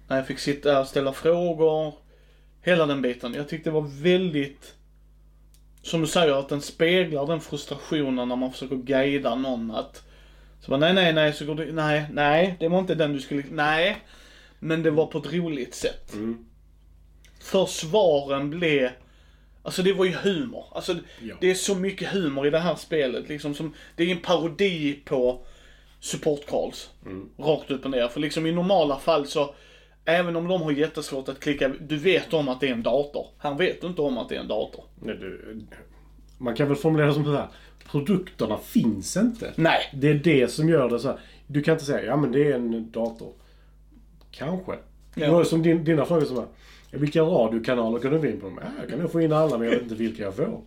när 0.08 0.16
jag 0.16 0.26
fick 0.26 0.38
sitta 0.38 0.80
och 0.80 0.86
ställa 0.86 1.12
frågor. 1.12 1.94
Hela 2.62 2.86
den 2.86 3.02
biten. 3.02 3.34
Jag 3.34 3.48
tyckte 3.48 3.70
det 3.70 3.74
var 3.74 4.02
väldigt, 4.02 4.74
som 5.86 6.00
du 6.00 6.06
säger, 6.06 6.38
att 6.38 6.48
den 6.48 6.60
speglar 6.62 7.26
den 7.26 7.40
frustrationen 7.40 8.28
när 8.28 8.36
man 8.36 8.52
försöker 8.52 8.76
guida 8.76 9.34
någon 9.34 9.70
att, 9.70 10.02
så 10.60 10.70
bara, 10.70 10.80
nej, 10.80 10.94
nej, 10.94 11.12
nej, 11.12 11.32
så 11.32 11.44
går 11.44 11.54
det, 11.54 11.72
nej, 11.72 12.06
nej, 12.12 12.56
det 12.60 12.68
var 12.68 12.78
inte 12.78 12.94
den 12.94 13.12
du 13.12 13.20
skulle, 13.20 13.44
nej. 13.50 13.96
Men 14.58 14.82
det 14.82 14.90
var 14.90 15.06
på 15.06 15.18
ett 15.18 15.32
roligt 15.32 15.74
sätt. 15.74 16.12
Mm. 16.12 16.46
För 17.40 17.66
svaren 17.66 18.50
blev, 18.50 18.90
alltså 19.62 19.82
det 19.82 19.92
var 19.92 20.04
ju 20.04 20.12
humor. 20.12 20.64
Alltså 20.72 20.94
Ja. 21.22 21.34
det 21.40 21.50
är 21.50 21.54
så 21.54 21.74
mycket 21.74 22.08
humor 22.08 22.46
i 22.46 22.50
det 22.50 22.58
här 22.58 22.74
spelet 22.74 23.28
liksom. 23.28 23.54
Som, 23.54 23.74
det 23.96 24.04
är 24.04 24.10
en 24.10 24.20
parodi 24.20 25.02
på 25.04 25.46
support 26.00 26.46
calls. 26.46 26.90
Mm. 27.04 27.28
Rakt 27.38 27.70
upp 27.70 27.84
och 27.84 27.90
ner. 27.90 28.08
För 28.08 28.20
liksom 28.20 28.46
i 28.46 28.52
normala 28.52 28.98
fall 28.98 29.26
så, 29.26 29.54
även 30.06 30.36
om 30.36 30.48
de 30.48 30.62
har 30.62 30.72
jättesvårt 30.72 31.28
att 31.28 31.40
klicka, 31.40 31.68
du 31.68 31.96
vet 31.96 32.34
om 32.34 32.48
att 32.48 32.60
det 32.60 32.68
är 32.68 32.72
en 32.72 32.82
dator. 32.82 33.26
Han 33.38 33.56
vet 33.56 33.84
inte 33.84 34.02
om 34.02 34.18
att 34.18 34.28
det 34.28 34.36
är 34.36 34.40
en 34.40 34.48
dator. 34.48 34.84
Nej, 35.00 35.16
du, 35.20 35.60
man 36.38 36.54
kan 36.54 36.68
väl 36.68 36.76
formulera 36.76 37.06
det 37.08 37.14
som 37.14 37.24
så 37.24 37.32
här. 37.32 37.48
Produkterna 37.90 38.58
finns 38.58 39.16
inte. 39.16 39.52
Nej. 39.56 39.78
Det 39.94 40.08
är 40.08 40.14
det 40.14 40.48
som 40.48 40.68
gör 40.68 40.88
det 40.90 40.98
så 40.98 41.08
här. 41.08 41.18
Du 41.46 41.62
kan 41.62 41.72
inte 41.72 41.84
säga, 41.84 42.04
ja 42.06 42.16
men 42.16 42.32
det 42.32 42.50
är 42.50 42.54
en 42.54 42.90
dator. 42.90 43.32
Kanske. 44.30 44.72
Det 45.14 45.20
Ja. 45.24 45.32
var 45.32 45.38
ju 45.38 45.44
som 45.44 45.62
din, 45.62 45.84
dina 45.84 46.04
frågor 46.04 46.24
som 46.24 46.36
var, 46.36 46.46
ja, 46.90 46.98
vilka 46.98 47.22
radiokanaler 47.22 47.98
kan 47.98 48.12
du 48.12 48.20
få 48.20 48.26
in 48.26 48.40
på 48.40 48.46
dem? 48.46 48.58
Ja, 48.62 48.68
jag 48.80 48.90
kan 48.90 48.98
nog 48.98 49.12
få 49.12 49.20
in 49.20 49.32
alla 49.32 49.58
men 49.58 49.66
jag 49.68 49.74
vet 49.74 49.82
inte 49.82 49.94
vilka 49.94 50.22
jag 50.22 50.36
får. 50.36 50.60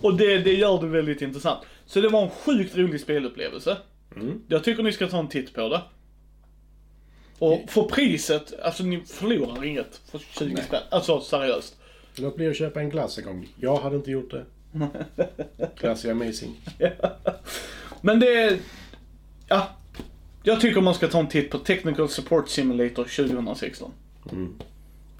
Och 0.00 0.16
det, 0.16 0.38
det 0.38 0.52
gör 0.54 0.80
det 0.80 0.86
väldigt 0.86 1.22
intressant. 1.22 1.60
Så 1.86 2.00
det 2.00 2.08
var 2.08 2.22
en 2.22 2.30
sjukt 2.30 2.76
rolig 2.76 3.00
spelupplevelse. 3.00 3.76
Mm. 4.16 4.40
Jag 4.48 4.64
tycker 4.64 4.82
ni 4.82 4.92
ska 4.92 5.06
ta 5.08 5.18
en 5.18 5.28
titt 5.28 5.54
på 5.54 5.68
det. 5.68 5.80
Och 7.42 7.60
för 7.66 7.82
priset, 7.82 8.60
alltså 8.62 8.84
ni 8.84 9.00
förlorar 9.00 9.64
inget 9.64 10.00
för 10.10 10.18
20 10.18 10.54
Nej. 10.54 10.64
spänn. 10.64 10.82
Alltså 10.90 11.20
seriöst. 11.20 11.76
Låt 12.14 12.36
bli 12.36 12.48
att 12.48 12.56
köpa 12.56 12.80
en 12.80 12.90
glass 12.90 13.18
en 13.18 13.24
gång. 13.24 13.48
Jag 13.60 13.76
hade 13.76 13.96
inte 13.96 14.10
gjort 14.10 14.30
det. 14.30 14.44
Glass 15.80 16.04
är 16.04 16.10
amazing. 16.10 16.60
Men 18.00 18.20
det 18.20 18.34
är, 18.34 18.58
ja. 19.48 19.68
Jag 20.42 20.60
tycker 20.60 20.80
man 20.80 20.94
ska 20.94 21.08
ta 21.08 21.18
en 21.18 21.28
titt 21.28 21.50
på 21.50 21.58
Technical 21.58 22.08
Support 22.08 22.48
Simulator 22.48 23.04
2016. 23.04 23.90
Mm. 24.32 24.54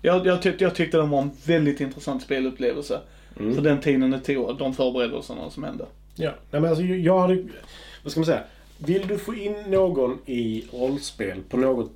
Jag, 0.02 0.26
jag, 0.26 0.42
tyck, 0.42 0.61
jag 0.61 0.74
tyckte 0.74 0.96
det 0.96 1.02
var 1.02 1.22
en 1.22 1.30
väldigt 1.46 1.80
intressant 1.80 2.22
spelupplevelse. 2.22 3.00
Mm. 3.40 3.54
För 3.54 3.62
den 3.62 3.80
tiden 3.80 4.11
det 4.11 4.20
tog, 4.20 4.58
de 4.58 4.74
förberedelserna 4.74 5.50
som 5.50 5.64
hände. 5.64 5.87
Ja, 6.14 6.32
nej 6.50 6.61
men 6.61 6.70
alltså 6.70 6.85
jag 6.85 7.20
hade... 7.20 7.44
Vad 8.02 8.11
ska 8.11 8.20
man 8.20 8.26
säga? 8.26 8.42
Vill 8.78 9.06
du 9.06 9.18
få 9.18 9.35
in 9.35 9.54
någon 9.66 10.18
i 10.26 10.64
rollspel 10.72 11.40
på 11.48 11.56
något 11.56 11.92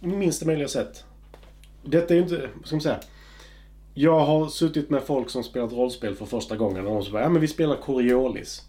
minsta 0.00 0.46
möjliga 0.46 0.68
sätt? 0.68 1.04
Detta 1.82 2.14
är 2.14 2.16
ju 2.16 2.22
inte... 2.22 2.50
Vad 2.54 2.66
ska 2.66 2.76
man 2.76 2.80
säga? 2.80 3.00
Jag 3.94 4.20
har 4.20 4.48
suttit 4.48 4.90
med 4.90 5.02
folk 5.02 5.30
som 5.30 5.44
spelat 5.44 5.72
rollspel 5.72 6.14
för 6.14 6.26
första 6.26 6.56
gången 6.56 6.86
och 6.86 6.94
de 6.94 7.04
säger 7.04 7.18
ja 7.18 7.28
men 7.28 7.40
vi 7.40 7.48
spelar 7.48 7.76
Coriolis. 7.76 8.62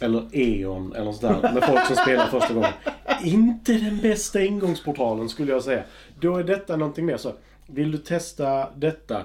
Eller 0.00 0.28
E.ON 0.32 0.92
eller 0.92 1.04
något 1.04 1.16
sånt 1.16 1.42
där. 1.42 1.52
Med 1.52 1.64
folk 1.64 1.86
som 1.86 1.96
spelar 1.96 2.26
första 2.26 2.54
gången. 2.54 2.72
Inte 3.24 3.72
den 3.72 3.98
bästa 4.00 4.44
ingångsportalen 4.44 5.28
skulle 5.28 5.52
jag 5.52 5.62
säga. 5.62 5.84
Då 6.20 6.36
är 6.36 6.44
detta 6.44 6.76
någonting 6.76 7.06
mer 7.06 7.16
så. 7.16 7.32
Vill 7.66 7.92
du 7.92 7.98
testa 7.98 8.70
detta? 8.76 9.24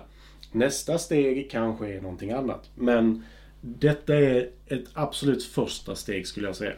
Nästa 0.52 0.98
steg 0.98 1.52
kanske 1.52 1.94
är 1.94 2.02
någonting 2.02 2.32
annat. 2.32 2.70
Men 2.76 3.24
detta 3.62 4.16
är 4.16 4.50
ett 4.68 4.86
absolut 4.94 5.44
första 5.44 5.96
steg 5.96 6.28
skulle 6.28 6.48
jag 6.48 6.56
säga. 6.56 6.74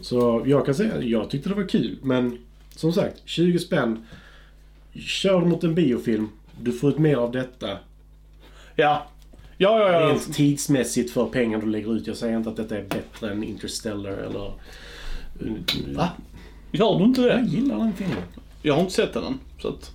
Så 0.00 0.42
jag 0.46 0.66
kan 0.66 0.74
säga 0.74 0.94
att 0.94 1.04
jag 1.04 1.30
tyckte 1.30 1.48
det 1.48 1.54
var 1.54 1.68
kul. 1.68 1.98
Men 2.02 2.38
som 2.78 2.92
sagt, 2.92 3.22
20 3.24 3.58
spänn. 3.58 4.06
Kör 4.94 5.40
mot 5.40 5.64
en 5.64 5.74
biofilm. 5.74 6.28
Du 6.60 6.72
får 6.72 6.90
ut 6.90 6.98
mer 6.98 7.16
av 7.16 7.32
detta. 7.32 7.68
Ja. 8.76 9.06
Ja, 9.56 9.78
ja, 9.78 9.92
ja. 9.92 10.08
Rent 10.08 10.34
tidsmässigt 10.34 11.10
för 11.10 11.26
pengar 11.26 11.58
du 11.60 11.66
lägger 11.66 11.96
ut. 11.96 12.06
Jag 12.06 12.16
säger 12.16 12.36
inte 12.36 12.50
att 12.50 12.56
detta 12.56 12.76
är 12.78 12.82
bättre 12.84 13.30
än 13.32 13.44
Interstellar 13.44 14.10
eller... 14.12 14.52
Va? 15.94 16.08
Gör 16.72 16.98
du 16.98 17.04
inte 17.04 17.20
Jag 17.22 17.42
det? 17.44 17.50
gillar 17.50 17.78
den 17.78 17.92
filmen. 17.92 18.16
Jag 18.62 18.74
har 18.74 18.80
inte 18.80 18.92
sett 18.92 19.12
den 19.12 19.24
än. 19.24 19.38
Så 19.58 19.68
att, 19.68 19.92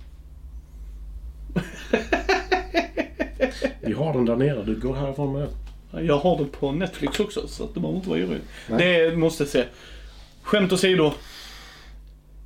Vi 3.80 3.92
har 3.92 4.12
den 4.12 4.24
där 4.24 4.36
nere. 4.36 4.62
Du 4.64 4.80
går 4.80 4.94
härifrån 4.94 5.32
med 5.32 5.48
den. 5.90 6.06
jag 6.06 6.18
har 6.18 6.38
det 6.38 6.44
på 6.44 6.72
Netflix 6.72 7.20
också, 7.20 7.48
så 7.48 7.64
att 7.64 7.74
du 7.74 7.80
behöver 7.80 7.96
inte 7.98 8.08
vara 8.10 8.20
orolig. 8.20 8.40
Det 8.68 9.16
måste 9.18 9.42
jag 9.42 9.50
se. 9.50 9.64
Skämt 10.42 10.72
åsido. 10.72 11.12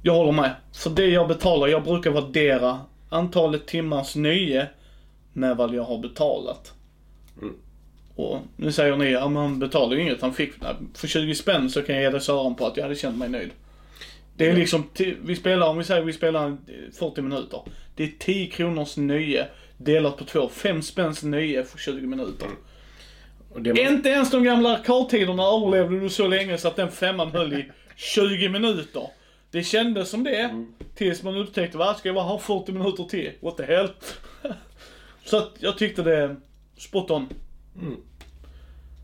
Jag 0.02 0.14
håller 0.14 0.32
med. 0.32 0.54
För 0.74 0.90
det 0.90 1.06
jag 1.06 1.28
betalar, 1.28 1.68
jag 1.68 1.84
brukar 1.84 2.10
värdera 2.10 2.80
antalet 3.08 3.66
timmars 3.66 4.16
nöje 4.16 4.68
med 5.32 5.56
vad 5.56 5.74
jag 5.74 5.82
har 5.84 5.98
betalat. 5.98 6.72
Mm. 7.42 7.54
Och 8.16 8.38
nu 8.56 8.72
säger 8.72 8.96
ni, 8.96 9.10
ja 9.10 9.28
men 9.28 9.42
han 9.42 9.58
betalar 9.58 9.96
ju 9.96 10.02
inget. 10.02 10.22
Han 10.22 10.34
fick, 10.34 10.60
nej, 10.60 10.74
för 10.94 11.06
20 11.08 11.34
spänn 11.34 11.70
så 11.70 11.82
kan 11.82 11.94
jag 11.94 12.04
ge 12.04 12.10
dig 12.10 12.20
Sören 12.20 12.54
på 12.54 12.66
att 12.66 12.76
jag 12.76 12.84
hade 12.84 12.94
känt 12.96 13.18
mig 13.18 13.28
nöjd. 13.28 13.50
Det 14.36 14.46
är 14.46 14.50
Ja. 14.50 14.56
liksom, 14.56 14.84
vi 15.22 15.36
spelar, 15.36 15.68
om 15.68 15.78
vi 15.78 15.84
säger 15.84 16.02
vi 16.02 16.12
spelar 16.12 16.48
eh, 16.48 16.54
40 16.98 17.22
minuter. 17.22 17.60
Det 17.94 18.04
är 18.04 18.10
10 18.18 18.46
kronors 18.46 18.96
nöje 18.96 19.46
delat 19.76 20.16
på 20.16 20.24
två. 20.24 20.48
5 20.48 20.82
spänns 20.82 21.22
nöje 21.22 21.64
för 21.64 21.78
20 21.78 22.06
minuter. 22.06 22.48
Och 23.50 23.62
det 23.62 23.80
Inte 23.80 24.08
ens 24.08 24.30
de 24.30 24.44
gamla 24.44 24.68
arkadtiderna 24.76 25.42
överlevde 25.42 26.00
du 26.00 26.08
så 26.08 26.28
länge 26.28 26.58
så 26.58 26.68
att 26.68 26.76
den 26.76 26.90
femman 26.90 27.30
höll 27.30 27.52
i 27.52 27.64
20 27.96 28.48
minuter. 28.48 29.02
Det 29.50 29.62
kändes 29.62 30.10
som 30.10 30.24
det. 30.24 30.64
Tills 30.94 31.22
man 31.22 31.36
upptäckte, 31.36 31.78
vad 31.78 31.96
ska 31.96 32.08
jag 32.08 32.16
bara 32.16 32.24
ha 32.24 32.38
40 32.38 32.72
minuter 32.72 33.04
till? 33.04 33.32
What 33.40 33.56
the 33.56 33.62
hell? 33.62 33.88
så 35.24 35.36
att 35.36 35.52
jag 35.58 35.78
tyckte 35.78 36.02
det, 36.02 36.36
spot 36.76 37.10
on. 37.10 37.28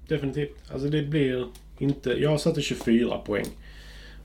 Definitivt. 0.09 0.57
Alltså 0.73 0.89
det 0.89 1.03
blir 1.03 1.47
inte... 1.79 2.11
Jag 2.11 2.41
satte 2.41 2.61
24 2.61 3.19
poäng. 3.19 3.47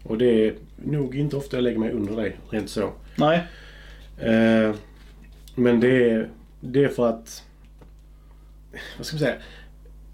Och 0.03 0.17
det 0.17 0.47
är 0.47 0.55
nog 0.75 1.15
inte 1.15 1.35
ofta 1.35 1.57
jag 1.57 1.63
lägger 1.63 1.79
mig 1.79 1.91
under 1.91 2.15
dig, 2.15 2.37
rent 2.49 2.69
så. 2.69 2.91
Nej. 3.15 3.43
Eh, 4.19 4.75
men 5.55 5.79
det 5.79 6.09
är, 6.11 6.29
det 6.59 6.83
är 6.83 6.89
för 6.89 7.09
att... 7.09 7.43
Vad 8.97 9.05
ska 9.05 9.15
man 9.15 9.19
säga? 9.19 9.35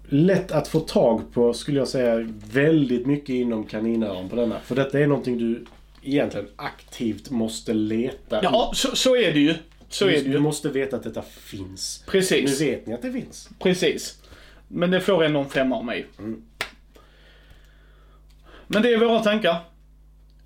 Lätt 0.08 0.52
att 0.52 0.68
få 0.68 0.80
tag 0.80 1.22
på, 1.32 1.54
skulle 1.54 1.78
jag 1.78 1.88
säga, 1.88 2.28
väldigt 2.52 3.06
mycket 3.06 3.28
inom 3.28 3.64
kaninöron 3.64 4.28
på 4.28 4.36
denna. 4.36 4.60
För 4.60 4.74
detta 4.74 5.00
är 5.00 5.06
någonting 5.06 5.38
du 5.38 5.64
egentligen 6.08 6.48
aktivt 6.56 7.30
måste 7.30 7.74
leta 7.74 8.40
Ja, 8.42 8.70
så, 8.74 8.96
så 8.96 9.16
är 9.16 9.32
det 9.32 9.40
ju. 9.40 9.54
Så 9.88 10.04
du, 10.04 10.10
är 10.10 10.16
det 10.16 10.22
du 10.24 10.30
ju. 10.32 10.38
måste 10.38 10.68
veta 10.68 10.96
att 10.96 11.02
detta 11.02 11.22
finns. 11.22 12.02
Nu 12.06 12.10
Precis. 12.10 12.60
vet 12.60 12.86
ni 12.86 12.94
att 12.94 13.02
det 13.02 13.12
finns. 13.12 13.48
Precis. 13.58 14.22
Men 14.68 14.90
det 14.90 15.00
får 15.00 15.24
ändå 15.24 15.40
en 15.40 15.48
femma 15.48 15.76
av 15.76 15.84
mig. 15.84 16.06
Mm. 16.18 16.42
Men 18.66 18.82
det 18.82 18.92
är 18.92 18.98
våra 18.98 19.20
tankar. 19.22 19.56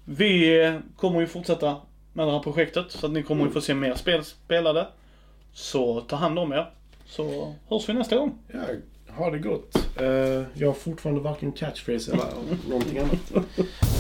Vi 0.05 0.61
eh, 0.65 0.75
kommer 0.97 1.21
ju 1.21 1.27
fortsätta 1.27 1.77
med 2.13 2.27
det 2.27 2.33
här 2.33 2.41
projektet 2.41 2.87
så 2.89 3.07
att 3.07 3.13
ni 3.13 3.23
kommer 3.23 3.45
ju 3.45 3.51
få 3.51 3.61
se 3.61 3.75
mer 3.75 3.95
spel 3.95 4.25
spelade. 4.25 4.89
Så 5.53 6.01
ta 6.01 6.17
hand 6.17 6.39
om 6.39 6.53
er. 6.53 6.71
Så 7.07 7.55
hörs 7.69 7.89
vi 7.89 7.93
nästa 7.93 8.17
gång. 8.17 8.39
Ja, 8.53 8.61
ha 9.15 9.31
det 9.31 9.39
gott. 9.39 9.77
Eh, 10.01 10.07
jag 10.55 10.67
har 10.67 10.75
fortfarande 10.75 11.21
varken 11.23 11.53
catchphrase 11.53 12.13
eller 12.13 12.25
någonting 12.69 12.99
annat. 12.99 13.33